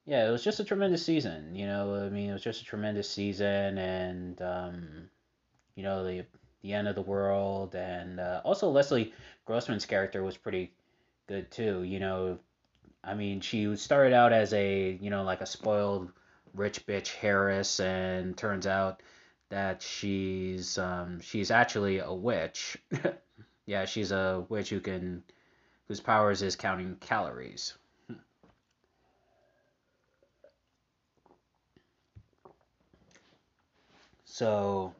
[0.06, 2.64] yeah it was just a tremendous season you know i mean it was just a
[2.64, 5.08] tremendous season and um
[5.76, 6.24] you know the
[6.62, 9.14] the end of the world and uh, also leslie
[9.44, 10.72] grossman's character was pretty
[11.28, 12.38] good too you know.
[13.02, 16.10] I mean she started out as a you know like a spoiled
[16.54, 19.02] rich bitch Harris, and turns out
[19.50, 22.78] that she's um, she's actually a witch.
[23.66, 25.22] yeah, she's a witch who can
[25.88, 27.74] whose powers is counting calories.
[34.24, 34.94] So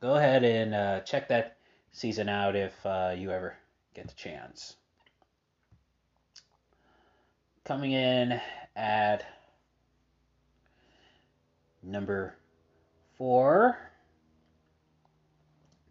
[0.00, 1.58] go ahead and uh, check that
[1.92, 3.56] season out if uh, you ever
[3.94, 4.76] get the chance.
[7.64, 8.40] Coming in
[8.74, 9.24] at
[11.86, 12.34] Number
[13.18, 13.76] four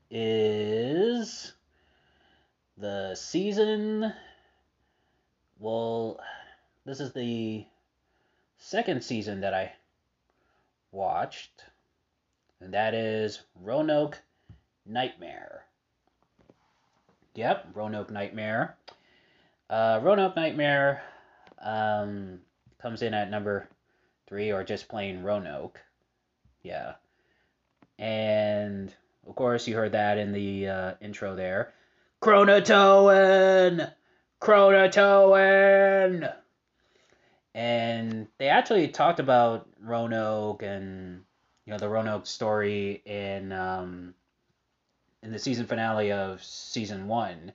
[0.09, 1.53] is
[2.77, 4.11] the season.
[5.59, 6.19] Well,
[6.83, 7.65] this is the
[8.57, 9.73] second season that I
[10.91, 11.63] watched,
[12.59, 14.19] and that is Roanoke
[14.87, 15.65] Nightmare.
[17.35, 18.77] Yep, Roanoke Nightmare.
[19.69, 21.03] Uh, Roanoke Nightmare
[21.63, 22.39] um,
[22.81, 23.69] comes in at number
[24.33, 25.79] three or just plain Roanoke.
[26.63, 26.93] Yeah.
[27.99, 28.91] And
[29.27, 31.71] of course, you heard that in the uh, intro there.
[32.19, 33.93] Croatoan!
[34.41, 36.33] Croatoan!
[37.53, 41.21] And they actually talked about Roanoke and
[41.67, 44.15] you know the Roanoke story in um,
[45.21, 47.51] in the season finale of season one,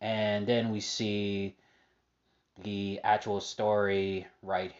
[0.00, 1.56] and then we see
[2.62, 4.72] the actual story right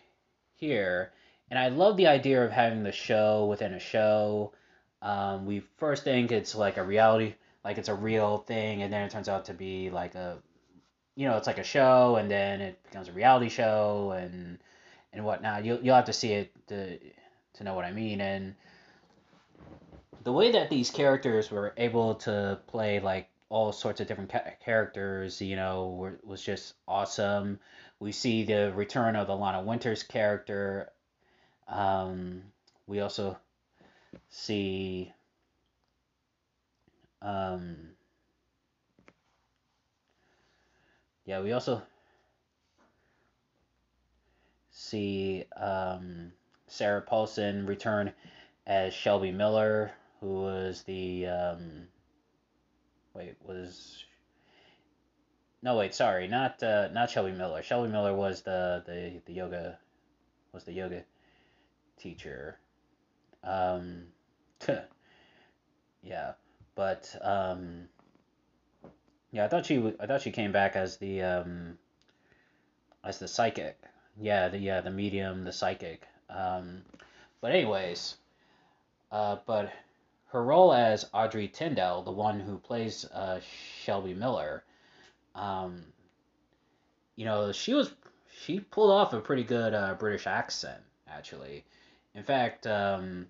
[0.55, 1.11] here,
[1.53, 4.53] and I love the idea of having the show within a show.
[5.03, 9.03] Um, we first think it's like a reality, like it's a real thing, and then
[9.03, 10.39] it turns out to be like a,
[11.15, 14.61] you know, it's like a show, and then it becomes a reality show, and
[15.13, 15.67] and whatnot.
[15.67, 18.23] You'll you'll have to see it to to know what I mean.
[18.23, 18.55] And
[20.25, 24.55] the way that these characters were able to play like all sorts of different ca-
[24.65, 27.61] characters, you know, were, was just awesome.
[28.01, 30.89] We see the return of the Lana Winters character
[31.73, 32.43] um,
[32.87, 33.37] we also
[34.29, 35.13] see
[37.23, 37.77] um,
[41.25, 41.83] yeah, we also
[44.71, 46.33] see um,
[46.67, 48.13] Sarah Paulson return
[48.67, 51.87] as Shelby Miller, who was the um,
[53.15, 54.05] wait was
[55.63, 57.63] no wait sorry not uh, not Shelby Miller.
[57.63, 59.79] Shelby Miller was the the the yoga
[60.53, 61.05] was the yoga
[62.03, 62.59] teacher.
[63.45, 64.05] Um,
[66.03, 66.33] yeah,
[66.75, 67.89] but um,
[69.31, 71.79] yeah, I thought she I thought she came back as the um,
[73.05, 73.79] as the psychic.
[74.21, 76.03] Yeah, the yeah the medium, the psychic.
[76.29, 76.83] Um,
[77.41, 78.17] but anyways,
[79.11, 79.73] uh, but
[80.29, 83.41] her role as Audrey Tindall, the one who plays uh,
[83.83, 84.65] Shelby Miller,
[85.35, 85.83] um,
[87.17, 87.93] you know, she was
[88.43, 90.83] she pulled off a pretty good uh, British accent
[91.17, 91.65] actually.
[92.15, 93.27] In fact, um,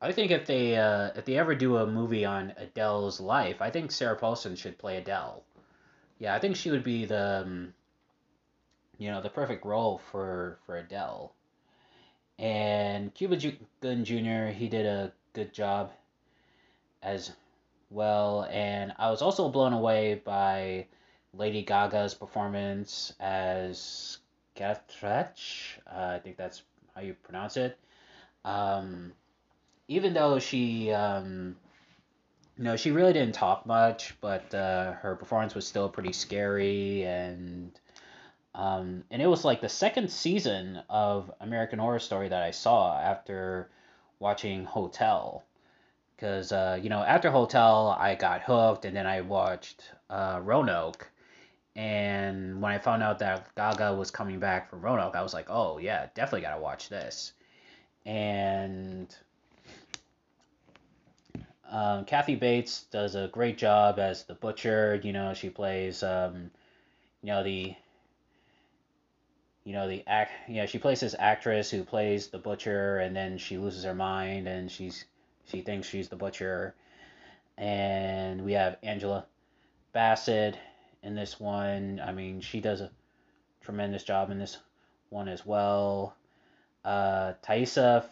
[0.00, 3.70] I think if they uh, if they ever do a movie on Adele's life, I
[3.70, 5.42] think Sarah Paulson should play Adele.
[6.18, 7.74] Yeah, I think she would be the um,
[8.98, 11.32] you know the perfect role for for Adele.
[12.38, 13.36] And Cuba
[13.80, 14.52] Gooding Jr.
[14.52, 15.90] he did a good job
[17.02, 17.32] as
[17.90, 20.86] well, and I was also blown away by
[21.34, 24.18] Lady Gaga's performance as
[24.54, 25.78] Cattrach.
[25.86, 26.62] Uh, I think that's
[26.94, 27.78] how you pronounce it.
[28.44, 29.12] Um,
[29.88, 31.56] even though she um,
[32.58, 37.70] no, she really didn't talk much, but uh, her performance was still pretty scary, and
[38.54, 42.98] um, and it was like the second season of American Horror Story that I saw
[42.98, 43.70] after
[44.18, 45.44] watching Hotel,
[46.16, 51.08] because uh, you know after Hotel I got hooked, and then I watched uh, Roanoke,
[51.76, 55.46] and when I found out that Gaga was coming back for Roanoke, I was like,
[55.48, 57.34] oh yeah, definitely gotta watch this,
[58.04, 59.14] and
[61.70, 65.00] um, Kathy Bates does a great job as the butcher.
[65.02, 66.50] You know, she plays, um,
[67.22, 67.74] you know, the,
[69.64, 70.32] you know, the act.
[70.48, 73.94] You know, she plays this actress who plays the butcher, and then she loses her
[73.94, 75.04] mind, and she's
[75.46, 76.74] she thinks she's the butcher.
[77.58, 79.26] And we have Angela
[79.92, 80.56] Bassett
[81.02, 82.00] in this one.
[82.02, 82.90] I mean, she does a
[83.60, 84.58] tremendous job in this
[85.10, 86.14] one as well.
[86.84, 88.06] Uh, Taissa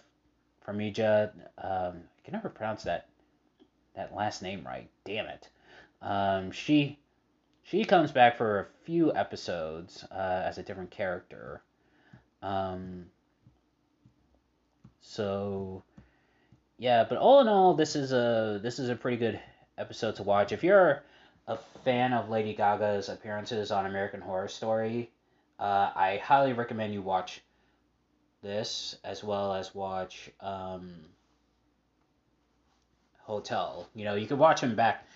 [0.66, 3.08] Farmiga, um, I can never pronounce that
[3.94, 4.88] that last name right.
[5.04, 5.48] Damn it.
[6.02, 6.98] Um, she
[7.62, 11.62] she comes back for a few episodes uh, as a different character.
[12.42, 13.06] Um,
[15.00, 15.82] so
[16.78, 19.40] yeah, but all in all, this is a this is a pretty good
[19.78, 20.52] episode to watch.
[20.52, 21.02] If you're
[21.48, 25.10] a fan of Lady Gaga's appearances on American Horror Story,
[25.58, 27.40] uh, I highly recommend you watch
[28.42, 30.94] this as well as watch um,
[33.26, 33.88] hotel.
[33.94, 35.06] You know, you could watch them back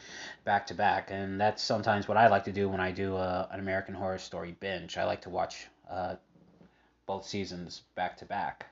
[0.44, 3.18] back to back, and that's sometimes what I like to do when I do a,
[3.18, 4.98] uh, an American Horror Story binge.
[4.98, 6.16] I like to watch uh,
[7.06, 8.66] both seasons back to back.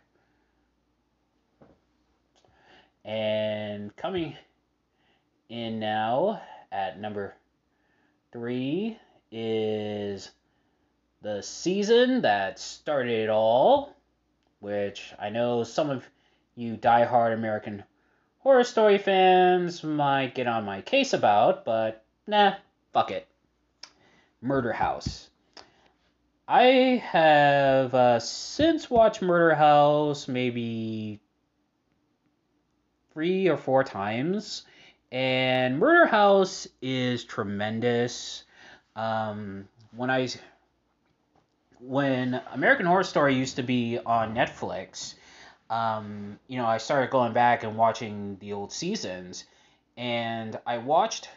[3.05, 4.37] And coming
[5.49, 7.35] in now at number
[8.33, 8.99] three
[9.33, 10.31] is
[11.23, 13.95] the season that started it all,
[14.61, 16.05] which I know some of
[16.55, 17.85] you die-hard American
[18.39, 22.55] horror story fans might get on my case about, but nah,
[22.93, 23.27] fuck it.
[24.41, 25.29] Murder House.
[26.47, 31.21] I have uh, since watched Murder House maybe
[33.13, 34.65] three or four times,
[35.13, 38.45] and Murder House is tremendous.
[38.97, 40.29] Um, when I
[41.81, 45.15] when American Horror Story used to be on Netflix,
[45.71, 49.45] um, you know, I started going back and watching the old seasons,
[49.97, 51.29] and I watched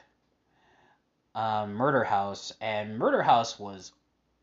[1.35, 3.91] um, Murder House, and Murder House was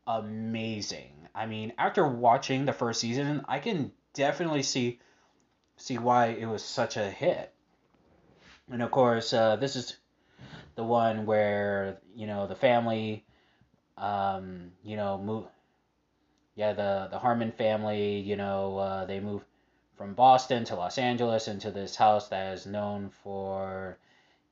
[0.07, 1.11] amazing.
[1.33, 4.99] I mean, after watching the first season, I can definitely see
[5.77, 7.53] see why it was such a hit.
[8.69, 9.97] And of course, uh, this is
[10.75, 13.25] the one where you know the family,
[13.97, 15.45] um, you know, move.
[16.55, 19.43] Yeah, the the Harmon family, you know, uh, they move
[19.95, 23.97] from Boston to Los Angeles into this house that is known for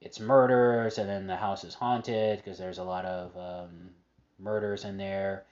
[0.01, 3.89] its murders, and then the house is haunted because there's a lot of um,
[4.39, 5.45] murders in there.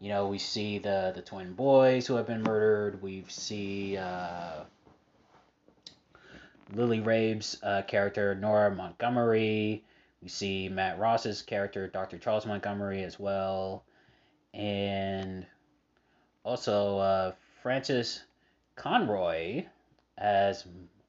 [0.00, 3.02] You know, we see the the twin boys who have been murdered.
[3.02, 4.64] We see uh,
[6.74, 9.84] Lily Rabe's uh, character Nora Montgomery.
[10.22, 12.18] We see Matt Ross's character Dr.
[12.18, 13.84] Charles Montgomery as well,
[14.54, 15.46] and
[16.44, 17.32] also uh,
[17.62, 18.22] Frances
[18.76, 19.64] Conroy
[20.18, 20.64] as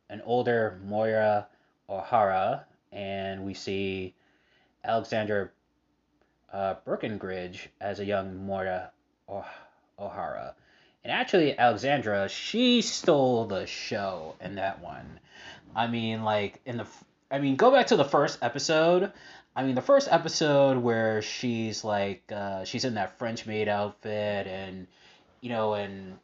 [0.09, 1.47] an older Moira
[1.89, 4.13] O'Hara, and we see
[4.83, 5.49] Alexandra
[6.51, 8.91] uh, Breckenridge as a young Moira
[9.99, 10.55] O'Hara.
[11.03, 15.19] And actually, Alexandra, she stole the show in that one.
[15.75, 16.87] I mean, like in the,
[17.29, 19.11] I mean, go back to the first episode.
[19.55, 24.47] I mean, the first episode where she's like, uh, she's in that French maid outfit,
[24.47, 24.87] and
[25.43, 26.17] you know, and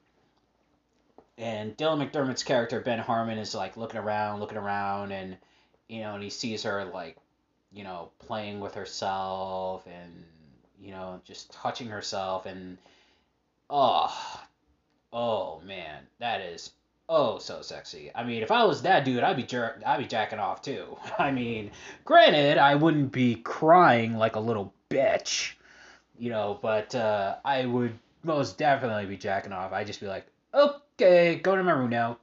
[1.38, 5.36] and Dylan McDermott's character Ben Harmon is like looking around, looking around, and
[5.90, 7.18] you know, and he sees her like,
[7.74, 10.24] you know, playing with herself and
[10.82, 12.78] you know, just touching herself, and
[13.70, 14.42] oh,
[15.12, 16.72] oh man, that is
[17.10, 18.12] oh so sexy.
[18.16, 20.98] I mean, if I was that dude, I'd be jer- I'd be jacking off too.
[21.20, 21.72] I mean,
[22.06, 25.56] granted, I wouldn't be crying like a little bitch,
[26.18, 29.72] you know, but uh, I would most definitely be jacking off.
[29.74, 32.18] I'd just be like, Okay, go to my room now.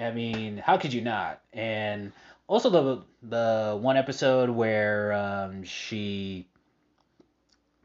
[0.00, 1.40] I mean, how could you not?
[1.52, 2.12] And
[2.46, 6.48] also the the one episode where um, she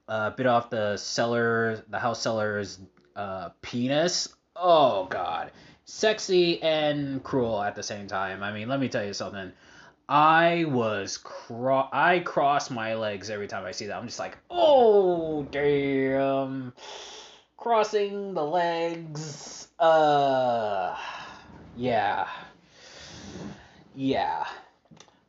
[0.08, 2.80] uh, bit off the seller, the house seller's
[3.16, 4.30] uh, penis.
[4.56, 5.52] Oh God,
[5.86, 8.44] sexy and cruel at the same time.
[8.44, 9.52] I mean, let me tell you something.
[10.10, 13.95] I was cro- I cross my legs every time I see that.
[13.95, 16.74] I'm just like, oh damn,
[17.55, 19.68] crossing the legs.
[19.78, 20.97] Uh,
[21.78, 22.28] yeah,
[23.93, 24.47] yeah.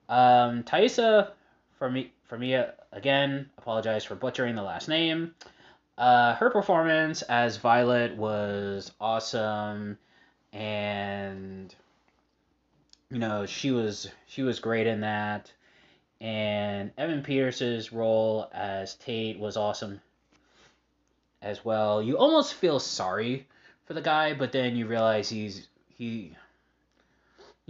[0.08, 1.32] Um, Taissa,
[1.78, 5.34] for me, for me uh, again, apologize for butchering the last name.
[5.98, 9.98] Uh, her performance as Violet was awesome,
[10.54, 11.74] and
[13.10, 15.52] you know she was she was great in that.
[16.20, 20.00] And Evan Peters' role as Tate was awesome
[21.40, 22.02] as well.
[22.02, 23.46] You almost feel sorry
[23.86, 26.36] for the guy, but then you realize he's he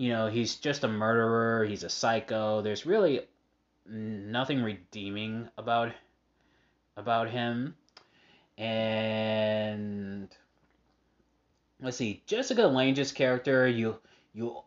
[0.00, 2.62] you know, he's just a murderer, he's a psycho.
[2.62, 3.20] There's really
[3.86, 5.92] nothing redeeming about
[6.96, 7.74] about him.
[8.56, 10.28] And
[11.82, 13.98] let's see, Jessica Lange's character, you
[14.32, 14.62] you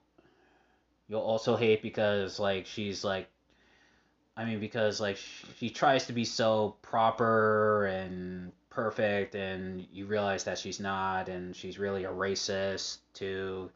[1.14, 3.30] you'll also hate because like she's like
[4.36, 5.18] I mean because like
[5.58, 11.56] she tries to be so proper and perfect and you realize that she's not and
[11.56, 13.70] she's really a racist too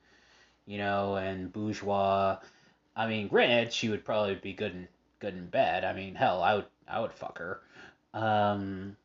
[0.66, 2.40] you know and bourgeois.
[2.96, 4.88] I mean granted she would probably be good in
[5.20, 5.86] good in bed.
[5.86, 7.62] I mean hell i would i would fuck her.
[8.16, 8.98] Um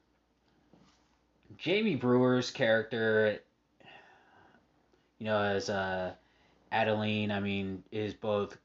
[1.58, 3.40] jamie brewer's character
[5.18, 6.14] you know as uh
[6.72, 8.56] adeline i mean is both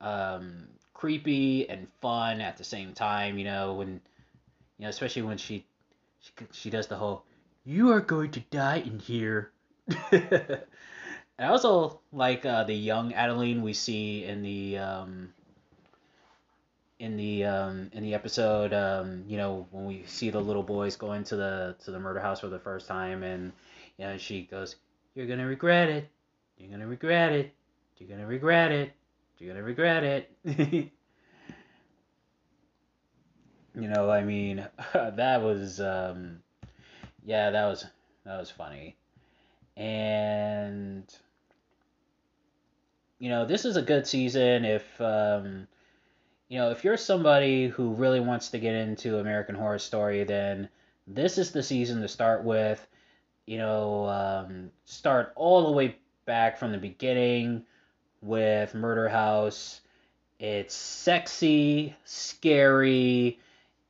[0.00, 4.00] um creepy and fun at the same time you know when
[4.78, 5.64] you know especially when she
[6.20, 7.24] she, she does the whole
[7.64, 9.50] "You are going to die in here."
[10.10, 10.64] and
[11.38, 15.32] I also like uh, the young Adeline we see in the um,
[16.98, 18.72] in the um, in the episode.
[18.72, 22.20] Um, you know when we see the little boys going to the to the murder
[22.20, 23.52] house for the first time, and
[23.98, 24.76] you know she goes,
[25.14, 26.08] "You're gonna regret it.
[26.58, 27.54] You're gonna regret it.
[27.98, 28.92] You're gonna regret it.
[29.38, 30.04] You're gonna regret
[30.44, 30.92] it."
[33.76, 36.38] you know i mean that was um
[37.24, 37.84] yeah that was
[38.24, 38.96] that was funny
[39.76, 41.14] and
[43.18, 45.68] you know this is a good season if um
[46.48, 50.68] you know if you're somebody who really wants to get into american horror story then
[51.06, 52.84] this is the season to start with
[53.46, 55.96] you know um, start all the way
[56.26, 57.64] back from the beginning
[58.20, 59.80] with murder house
[60.38, 63.38] it's sexy scary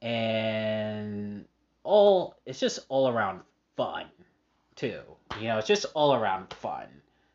[0.01, 1.45] and
[1.83, 3.41] all it's just all around
[3.77, 4.07] fun
[4.77, 5.01] too.
[5.41, 6.87] You know, it's just all around fun.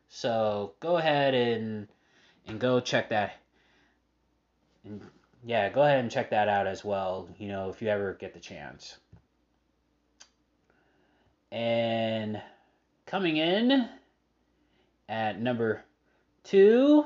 [0.08, 1.88] So go ahead and
[2.46, 3.34] and go check that
[4.84, 5.02] and
[5.44, 8.32] yeah, go ahead and check that out as well, you know, if you ever get
[8.32, 8.96] the chance.
[11.50, 12.40] And
[13.04, 13.88] coming in
[15.12, 15.84] at number
[16.42, 17.04] two,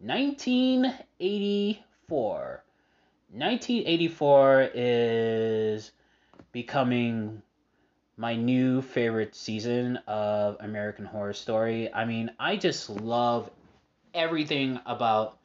[0.00, 2.64] 1984.
[3.30, 5.90] 1984 is
[6.52, 7.42] becoming
[8.18, 11.90] my new favorite season of American Horror Story.
[11.94, 13.50] I mean, I just love
[14.12, 15.38] everything about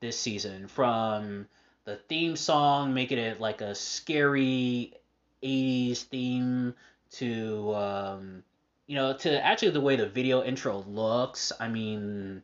[0.00, 1.46] this season from
[1.84, 4.94] the theme song, making it like a scary
[5.42, 6.74] 80s theme
[7.10, 8.42] to um,
[8.86, 11.52] you know, to actually the way the video intro looks.
[11.58, 12.42] I mean,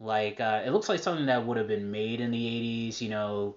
[0.00, 3.10] like uh, it looks like something that would have been made in the 80s, you
[3.10, 3.56] know,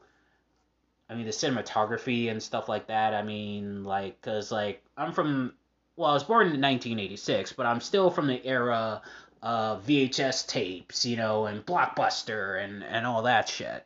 [1.09, 3.13] I mean, the cinematography and stuff like that.
[3.13, 5.53] I mean, like, cause like I'm from,
[5.95, 9.01] well, I was born in 1986, but I'm still from the era
[9.41, 13.85] of VHS tapes, you know, and Blockbuster and and all that shit.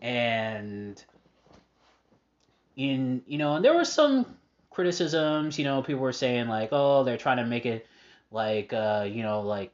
[0.00, 1.02] And
[2.76, 4.36] in you know, and there were some
[4.78, 5.58] criticisms.
[5.58, 7.86] You know, people were saying like, oh, they're trying to make it
[8.30, 9.72] like, uh, you know, like,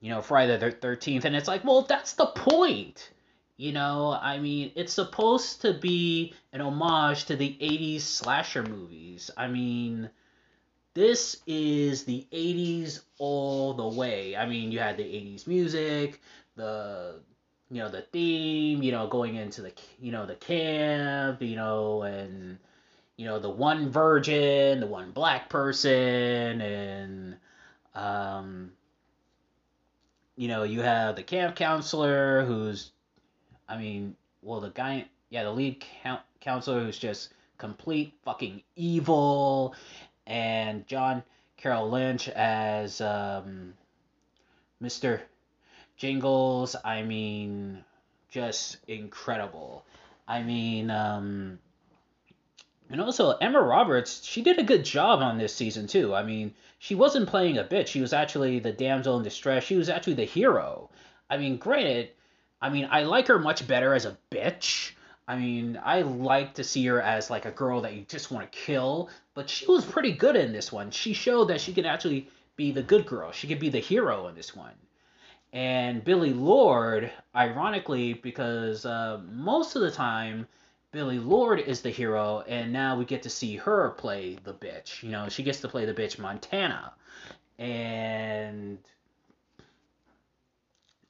[0.00, 3.10] you know, Friday the Thirteenth, and it's like, well, that's the point
[3.58, 9.30] you know, I mean, it's supposed to be an homage to the 80s slasher movies.
[9.36, 10.10] I mean,
[10.92, 14.36] this is the 80s all the way.
[14.36, 16.20] I mean, you had the 80s music,
[16.56, 17.20] the
[17.70, 22.02] you know, the theme, you know, going into the you know, the camp, you know,
[22.02, 22.58] and
[23.16, 27.36] you know, the one virgin, the one black person and
[27.94, 28.72] um
[30.36, 32.92] you know, you have the camp counselor who's
[33.68, 39.74] I mean, well, the guy, yeah, the lead count, counselor who's just complete fucking evil,
[40.26, 41.22] and John
[41.56, 43.74] Carroll Lynch as um,
[44.82, 45.20] Mr.
[45.96, 46.76] Jingles.
[46.84, 47.84] I mean,
[48.28, 49.84] just incredible.
[50.28, 51.58] I mean, um,
[52.90, 56.14] and also Emma Roberts, she did a good job on this season too.
[56.14, 57.88] I mean, she wasn't playing a bitch.
[57.88, 59.64] She was actually the damsel in distress.
[59.64, 60.90] She was actually the hero.
[61.28, 62.10] I mean, granted,
[62.60, 64.92] I mean, I like her much better as a bitch.
[65.28, 68.50] I mean, I like to see her as like a girl that you just want
[68.50, 70.90] to kill but she was pretty good in this one.
[70.90, 73.32] She showed that she could actually be the good girl.
[73.32, 74.72] She could be the hero in this one.
[75.52, 80.48] And Billie Lourd, ironically, because uh, most of the time
[80.92, 85.02] Billie Lourd is the hero, and now we get to see her play the bitch.
[85.02, 86.92] You know, she gets to play the bitch Montana.
[87.58, 88.78] And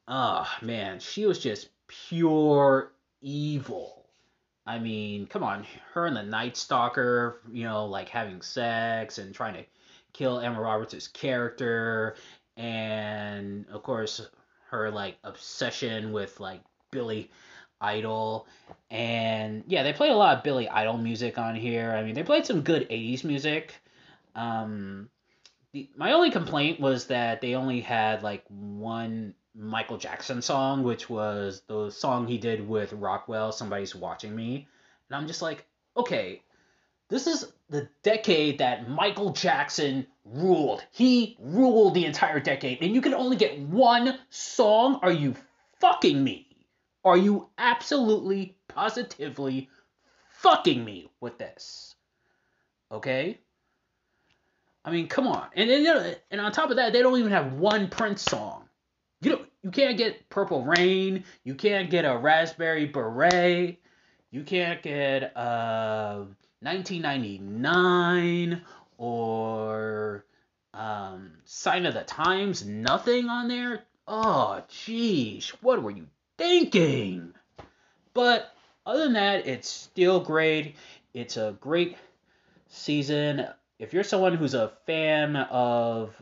[0.08, 4.06] oh man, she was just pure evil.
[4.66, 9.34] I mean, come on, her and the Night Stalker, you know, like having sex and
[9.34, 9.64] trying to
[10.12, 12.16] kill Emma Roberts' character,
[12.56, 14.20] and of course
[14.70, 17.30] her like obsession with like Billy
[17.80, 18.46] Idol,
[18.90, 21.92] and yeah, they played a lot of Billy Idol music on here.
[21.92, 23.74] I mean, they played some good '80s music.
[24.34, 25.08] Um,
[25.72, 31.08] the, my only complaint was that they only had like one Michael Jackson song, which
[31.08, 34.68] was the song he did with Rockwell, Somebody's Watching Me.
[35.08, 35.64] And I'm just like,
[35.96, 36.42] okay,
[37.08, 40.84] this is the decade that Michael Jackson ruled.
[40.90, 45.00] He ruled the entire decade, and you can only get one song?
[45.02, 45.34] Are you
[45.80, 46.55] fucking me?
[47.06, 49.70] Are you absolutely, positively
[50.28, 51.94] fucking me with this?
[52.90, 53.38] Okay?
[54.84, 55.46] I mean, come on.
[55.54, 58.64] And and, and on top of that, they don't even have one Prince song.
[59.20, 61.22] You know, you can't get Purple Rain.
[61.44, 63.78] You can't get a Raspberry Beret.
[64.32, 66.24] You can't get uh
[66.60, 68.62] 1999
[68.98, 70.24] or
[70.74, 72.66] um, Sign of the Times.
[72.66, 73.84] Nothing on there.
[74.08, 76.08] Oh, jeez, what were you
[76.38, 77.34] thinking?
[78.14, 78.52] But
[78.84, 80.76] other than that, it's still great.
[81.12, 81.96] It's a great
[82.68, 83.46] season.
[83.78, 86.14] If you're someone who's a fan of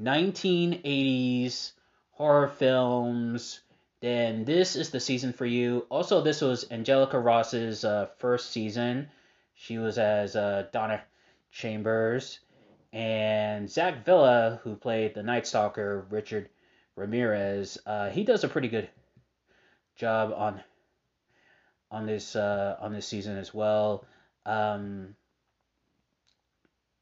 [0.00, 1.72] 1980s
[2.10, 3.60] horror films,
[4.00, 5.86] then this is the season for you.
[5.90, 9.08] Also, this was Angelica Ross's uh, first season.
[9.54, 11.02] She was as uh, Donna
[11.50, 12.38] Chambers.
[12.92, 16.48] And Zach Villa, who played the Night Stalker, Richard
[16.98, 18.88] Ramirez, uh, he does a pretty good
[19.96, 20.60] job on
[21.90, 24.04] on this uh, on this season as well.
[24.44, 25.14] Um,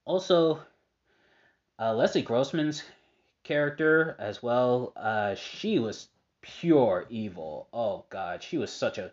[0.05, 0.61] also,
[1.79, 2.83] uh, Leslie Grossman's
[3.43, 4.93] character as well.
[4.97, 6.09] Uh, she was
[6.43, 7.69] pure evil.
[7.73, 9.11] Oh God, she was such a,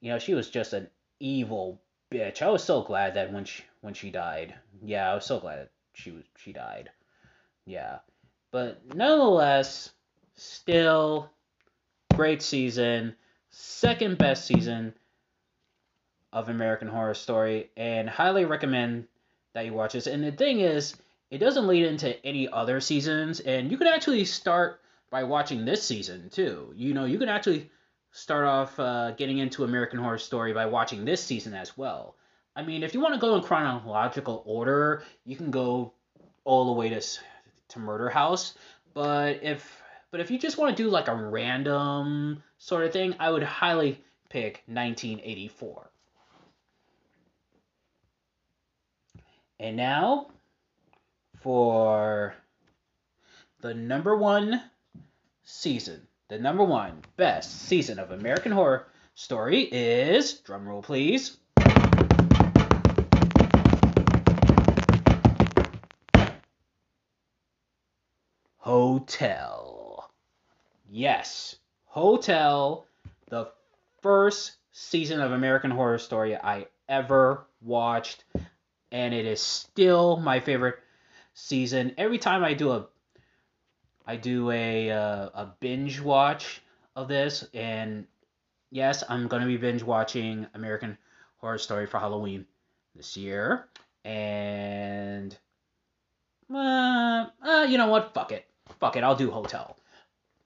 [0.00, 0.88] you know, she was just an
[1.20, 2.42] evil bitch.
[2.42, 4.54] I was so glad that when she when she died,
[4.84, 6.90] yeah, I was so glad that she was she died.
[7.66, 7.98] Yeah,
[8.50, 9.90] but nonetheless,
[10.36, 11.30] still
[12.14, 13.14] great season,
[13.50, 14.94] second best season
[16.32, 19.06] of American Horror Story, and highly recommend
[19.54, 20.06] that you watch this.
[20.06, 20.96] And the thing is,
[21.30, 24.80] it doesn't lead into any other seasons, and you can actually start
[25.10, 26.72] by watching this season too.
[26.76, 27.70] You know, you can actually
[28.12, 32.16] start off uh, getting into American Horror Story by watching this season as well.
[32.54, 35.92] I mean, if you want to go in chronological order, you can go
[36.44, 37.02] all the way to
[37.68, 38.54] to Murder House.
[38.92, 39.81] But if
[40.12, 43.42] but if you just want to do like a random sort of thing, I would
[43.42, 43.98] highly
[44.28, 45.90] pick 1984.
[49.58, 50.26] And now
[51.40, 52.34] for
[53.62, 54.62] the number one
[55.44, 61.38] season, the number one best season of American Horror Story is, drumroll please,
[68.58, 69.61] Hotel.
[70.94, 72.84] Yes, Hotel,
[73.30, 73.50] the
[74.02, 78.24] first season of American Horror Story I ever watched,
[78.90, 80.76] and it is still my favorite
[81.32, 81.94] season.
[81.96, 82.88] Every time I do a
[84.06, 86.60] I do a uh, a binge watch
[86.94, 88.06] of this, and
[88.70, 90.98] yes, I'm gonna be binge watching American
[91.38, 92.44] Horror Story for Halloween
[92.94, 93.66] this year,
[94.04, 95.34] and
[96.52, 98.12] uh, uh, you know what?
[98.12, 98.46] Fuck it,
[98.78, 99.02] fuck it.
[99.02, 99.74] I'll do Hotel.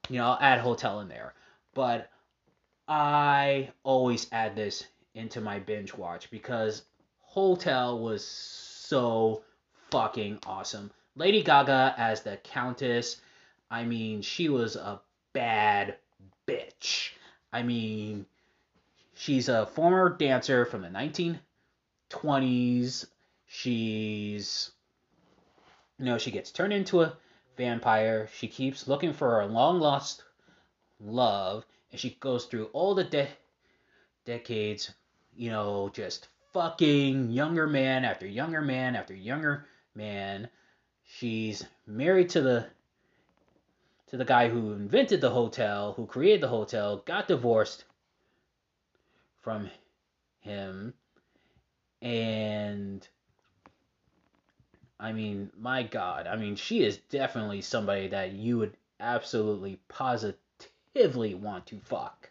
[0.09, 1.33] You know, I'll add Hotel in there,
[1.73, 2.09] but
[2.87, 4.85] I always add this
[5.15, 6.83] into my binge watch because
[7.19, 9.43] Hotel was so
[9.91, 10.91] fucking awesome.
[11.15, 13.17] Lady Gaga as the Countess
[13.69, 15.01] I mean, she was a
[15.33, 15.97] bad
[16.47, 17.11] bitch.
[17.51, 18.25] I mean,
[19.13, 23.05] she's a former dancer from the 1920s.
[23.45, 24.71] She's,
[25.99, 27.15] you know, she gets turned into a
[27.57, 28.29] vampire.
[28.33, 30.23] She keeps looking for her long lost
[30.99, 33.27] love, and she goes through all the de-
[34.25, 34.93] decades,
[35.35, 40.49] you know, just fucking younger man after younger man after younger man.
[41.03, 42.67] She's married to the
[44.07, 47.83] to the guy who invented the hotel, who created the hotel, got divorced
[49.41, 49.69] from
[50.39, 50.93] him,
[52.01, 53.07] and
[54.99, 56.27] I mean, my God.
[56.27, 62.29] I mean, she is definitely somebody that you would absolutely positively want to fuck.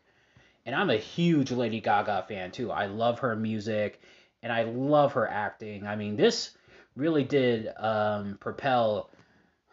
[0.65, 2.73] And I'm a huge Lady Gaga fan too.
[2.73, 4.01] I love her music
[4.43, 5.87] and I love her acting.
[5.87, 6.57] I mean, this
[6.97, 9.11] really did um, propel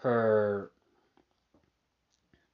[0.02, 0.70] her.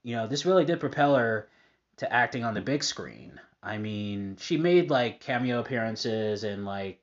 [0.03, 1.49] You know, this really did propel her
[1.97, 3.39] to acting on the big screen.
[3.61, 6.98] I mean, she made like cameo appearances and like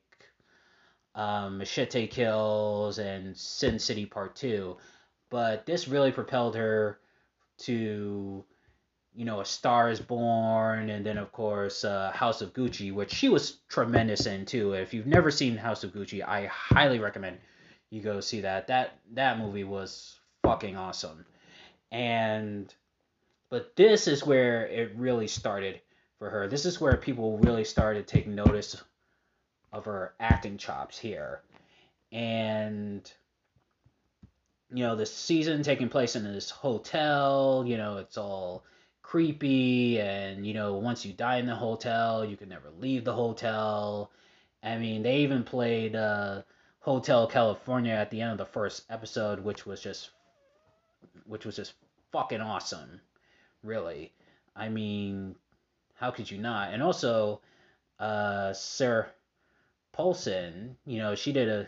[1.17, 4.77] um, Machete Kills and Sin City Part 2,
[5.29, 6.99] but this really propelled her
[7.59, 8.45] to,
[9.15, 13.11] you know, A Star is Born, and then, of course, uh, House of Gucci, which
[13.11, 14.73] she was tremendous in, too.
[14.73, 17.39] If you've never seen House of Gucci, I highly recommend
[17.89, 18.67] you go see that.
[18.67, 21.25] That, that movie was fucking awesome.
[21.91, 22.73] And,
[23.49, 25.81] but this is where it really started
[26.19, 26.47] for her.
[26.47, 28.81] This is where people really started taking notice
[29.71, 31.41] of her acting chops here.
[32.11, 33.11] And
[34.73, 38.63] you know, the season taking place in this hotel, you know, it's all
[39.01, 43.13] creepy and you know, once you die in the hotel, you can never leave the
[43.13, 44.11] hotel.
[44.63, 46.41] I mean, they even played uh
[46.79, 50.11] Hotel California at the end of the first episode, which was just
[51.25, 51.73] which was just
[52.13, 53.01] fucking awesome.
[53.61, 54.13] Really.
[54.55, 55.35] I mean,
[55.95, 56.73] how could you not?
[56.73, 57.41] And also,
[57.99, 59.07] uh, Sarah
[59.97, 61.67] Paulson, you know, she did a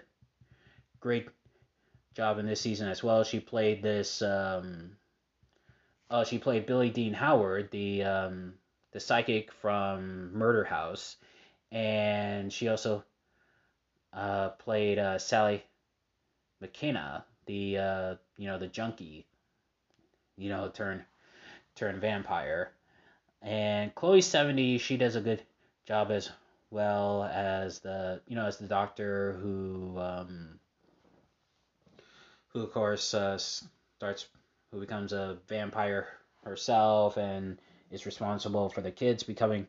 [1.00, 1.28] great
[2.14, 3.24] job in this season as well.
[3.24, 4.22] She played this.
[4.22, 4.92] Um,
[6.12, 8.54] oh, she played Billie Dean Howard, the um,
[8.92, 11.16] the psychic from Murder House,
[11.72, 13.04] and she also
[14.14, 15.64] uh, played uh, Sally
[16.62, 19.26] McKenna, the uh, you know the junkie,
[20.38, 21.04] you know turn
[21.74, 22.74] turn vampire.
[23.42, 25.42] And Chloe Sevigny, she does a good
[25.88, 26.30] job as
[26.72, 30.60] well as the you know as the doctor who um,
[32.50, 34.28] who of course uh, starts
[34.72, 36.08] who becomes a vampire
[36.44, 37.58] herself and
[37.92, 39.68] is responsible for the kids becoming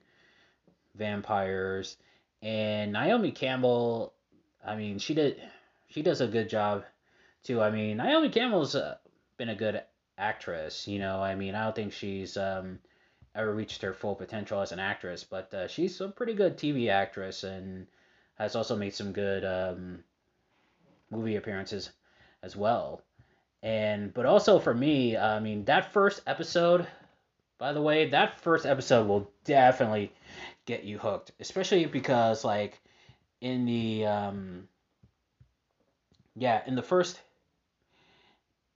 [0.95, 1.97] vampires.
[2.43, 4.15] And Naomi Campbell,
[4.65, 5.41] I mean, she did
[5.89, 6.85] she does a good job
[7.43, 7.61] too.
[7.61, 8.97] I mean, Naomi Campbell's uh,
[9.37, 9.83] been a good
[10.17, 10.87] actress.
[10.87, 12.79] You know, I mean, I don't think she's um,
[13.35, 16.89] ever reached her full potential as an actress, but uh, she's a pretty good TV
[16.91, 17.87] actress and
[18.37, 20.03] has also made some good um,
[21.11, 21.91] movie appearances
[22.43, 23.03] as well.
[23.63, 26.87] And but also for me, I mean, that first episode,
[27.59, 30.13] by the way, that first episode will definitely
[30.65, 32.81] get you hooked, especially because like
[33.41, 34.69] in the um
[36.37, 37.21] yeah, in the first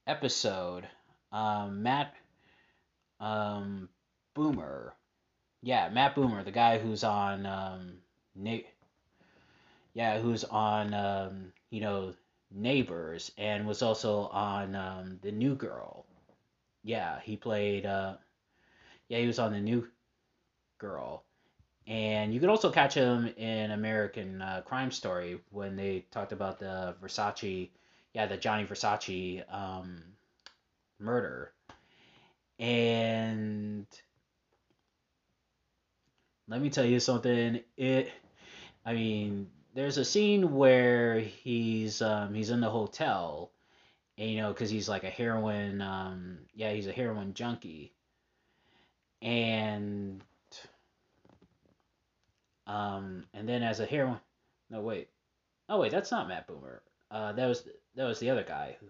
[0.06, 0.86] episode,
[1.32, 2.14] um, Matt
[3.20, 3.88] um,
[4.34, 4.92] Bomer,
[5.62, 7.94] yeah, Matt Boomer, the guy who's on um,
[8.34, 8.58] Na-
[9.94, 12.14] yeah, who's on um, you know
[12.50, 16.06] Neighbors and was also on um, the New Girl.
[16.84, 17.86] Yeah, he played.
[17.86, 18.16] Uh,
[19.08, 19.88] yeah, he was on the New
[20.78, 21.24] Girl,
[21.86, 26.58] and you could also catch him in American uh, Crime Story when they talked about
[26.58, 27.70] the Versace,
[28.14, 30.02] yeah, the Gianni Versace um,
[30.98, 31.52] murder.
[32.58, 33.86] And
[36.48, 37.60] let me tell you something.
[37.76, 38.12] It,
[38.84, 43.50] I mean, there's a scene where he's um, he's in the hotel,
[44.18, 47.92] and, you know, because he's like a heroin, um, yeah, he's a heroin junkie,
[49.22, 50.22] and
[52.66, 54.20] um, and then as a heroin,
[54.70, 55.08] no wait,
[55.68, 56.82] oh wait, that's not Matt Boomer.
[57.10, 57.64] Uh, that was
[57.96, 58.86] that was the other guy who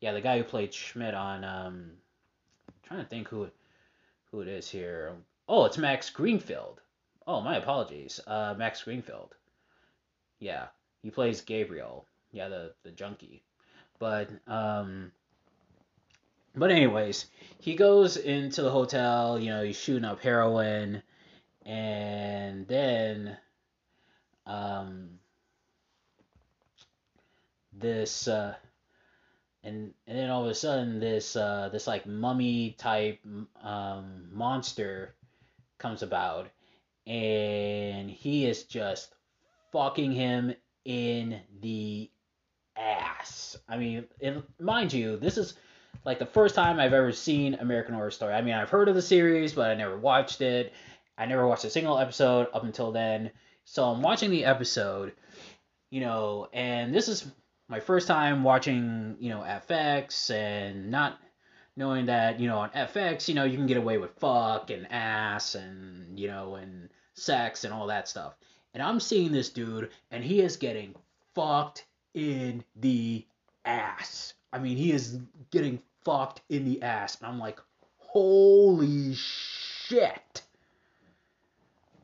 [0.00, 1.90] yeah, the guy who played Schmidt on um,
[2.68, 3.48] I'm trying to think who
[4.30, 5.14] who it is here.
[5.48, 6.80] Oh, it's Max Greenfield.
[7.26, 8.20] Oh, my apologies.
[8.26, 9.34] Uh, Max Greenfield.
[10.38, 10.66] Yeah,
[11.02, 12.06] he plays Gabriel.
[12.32, 13.42] Yeah, the the junkie.
[13.98, 15.12] But um
[16.56, 17.26] but anyways,
[17.60, 21.02] he goes into the hotel, you know, he's shooting up heroin
[21.64, 23.36] and then
[24.46, 25.18] um
[27.72, 28.54] this uh
[29.64, 33.18] and and then all of a sudden this uh, this like mummy type
[33.62, 35.14] um, monster
[35.78, 36.48] comes about
[37.06, 39.14] and he is just
[39.72, 40.54] fucking him
[40.84, 42.10] in the
[42.76, 43.56] ass.
[43.68, 45.54] I mean, it, mind you, this is
[46.04, 48.34] like the first time I've ever seen American Horror Story.
[48.34, 50.72] I mean, I've heard of the series, but I never watched it.
[51.16, 53.30] I never watched a single episode up until then.
[53.64, 55.12] So I'm watching the episode,
[55.90, 57.26] you know, and this is
[57.68, 61.18] my first time watching, you know, FX and not
[61.76, 64.90] knowing that, you know, on FX, you know, you can get away with fuck and
[64.90, 68.34] ass and, you know, and sex and all that stuff.
[68.74, 70.94] And I'm seeing this dude and he is getting
[71.34, 73.26] fucked in the
[73.64, 74.34] ass.
[74.52, 75.18] I mean, he is
[75.50, 77.18] getting fucked in the ass.
[77.20, 77.58] And I'm like,
[77.98, 80.42] holy shit.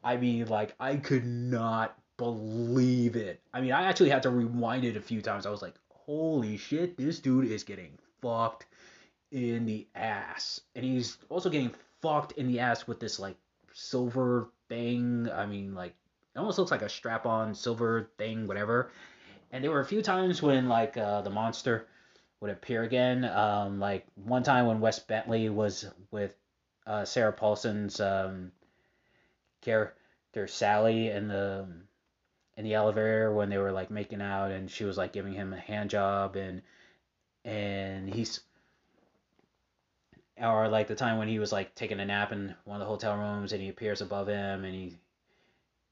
[0.02, 3.40] I mean, like, I could not believe it.
[3.54, 5.46] I mean, I actually had to rewind it a few times.
[5.46, 8.66] I was like, holy shit, this dude is getting fucked
[9.30, 10.60] in the ass.
[10.74, 13.36] And he's also getting fucked in the ass with this, like,
[13.72, 15.28] silver thing.
[15.32, 15.94] I mean, like,
[16.34, 18.92] it almost looks like a strap on silver thing, whatever.
[19.50, 21.86] And there were a few times when, like, uh, the monster
[22.40, 23.24] would appear again.
[23.24, 26.34] Um, like, one time when Wes Bentley was with
[26.86, 28.52] uh, Sarah Paulson's um,
[29.60, 31.66] character Sally in the
[32.56, 35.52] in the elevator when they were like making out and she was like giving him
[35.52, 36.62] a hand job and
[37.44, 38.40] and he's
[40.42, 42.90] or like the time when he was like taking a nap in one of the
[42.90, 44.96] hotel rooms and he appears above him and he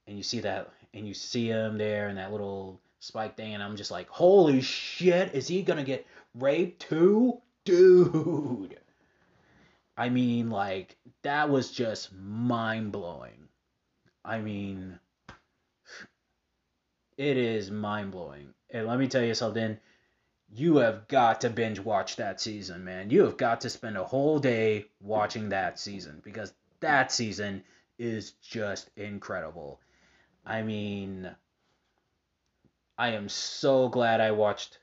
[0.07, 3.63] and you see that and you see him there and that little spike thing and
[3.63, 8.77] I'm just like holy shit is he gonna get raped too dude?
[9.95, 13.47] I mean like that was just mind blowing
[14.25, 14.99] I mean
[17.17, 19.77] it is mind blowing and let me tell you something
[20.51, 23.09] you have got to binge watch that season, man.
[23.09, 27.63] You have got to spend a whole day watching that season because that season
[27.99, 29.79] is just incredible.
[30.45, 31.29] I mean,
[32.97, 34.79] I am so glad I watched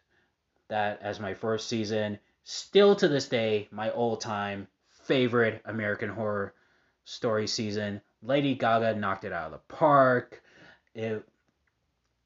[0.69, 2.19] that as my first season.
[2.45, 4.69] Still to this day, my all time
[5.05, 6.55] favorite American Horror
[7.05, 8.01] Story season.
[8.23, 10.43] Lady Gaga knocked it out of the park.
[10.95, 11.25] It,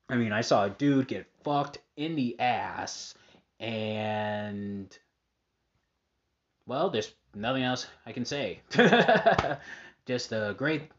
[0.08, 3.14] I mean, I saw a dude get fucked in the ass
[3.60, 4.98] and
[6.66, 8.60] well, there's nothing else I can say.
[10.06, 10.90] Just a great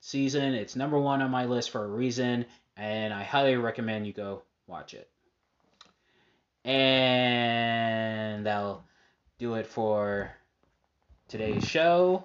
[0.00, 0.54] season.
[0.54, 4.42] It's number one on my list for a reason, and I highly recommend you go
[4.66, 5.08] watch it.
[6.64, 8.84] And that'll
[9.38, 10.30] do it for
[11.28, 12.24] today's show.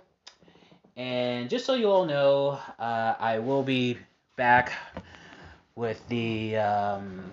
[0.97, 3.97] And just so you all know, uh, I will be
[4.35, 4.73] back
[5.75, 7.31] with the um,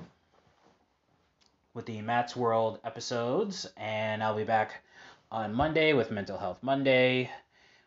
[1.75, 4.83] with the Matt's World episodes, and I'll be back
[5.31, 7.31] on Monday with Mental Health Monday.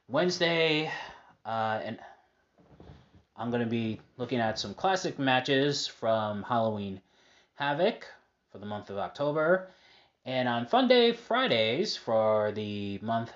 [0.08, 0.92] Wednesday,
[1.46, 2.00] uh, and
[3.36, 7.00] I'm going to be looking at some classic matches from Halloween
[7.56, 8.08] Havoc
[8.52, 9.68] for the month of October.
[10.26, 13.32] And on Fun Day Fridays for the month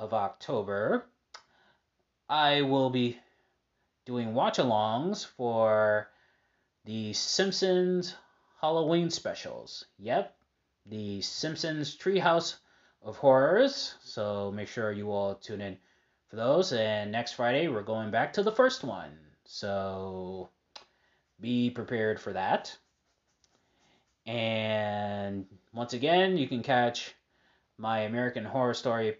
[0.00, 1.04] of October,
[2.28, 3.18] I will be
[4.04, 6.08] doing watch alongs for
[6.84, 8.16] the Simpsons
[8.60, 9.86] Halloween specials.
[9.98, 10.36] Yep,
[10.84, 12.56] the Simpsons Treehouse
[13.02, 13.94] of Horrors.
[14.02, 15.78] So make sure you all tune in
[16.28, 16.72] for those.
[16.72, 19.12] And next Friday, we're going back to the first one.
[19.46, 20.50] So
[21.40, 22.76] be prepared for that.
[24.26, 27.14] And once again, you can catch
[27.78, 29.16] my American Horror Story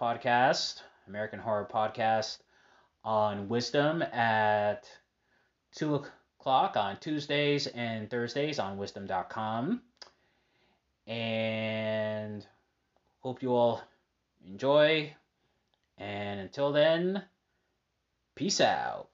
[0.00, 2.38] podcast, American Horror Podcast,
[3.02, 4.88] on Wisdom at
[5.74, 6.12] 2 o'clock
[6.44, 9.80] o'clock on Tuesdays and Thursdays on wisdom.com.
[11.06, 12.46] And
[13.20, 13.80] hope you all
[14.46, 15.14] enjoy.
[15.96, 17.22] And until then,
[18.34, 19.08] peace out.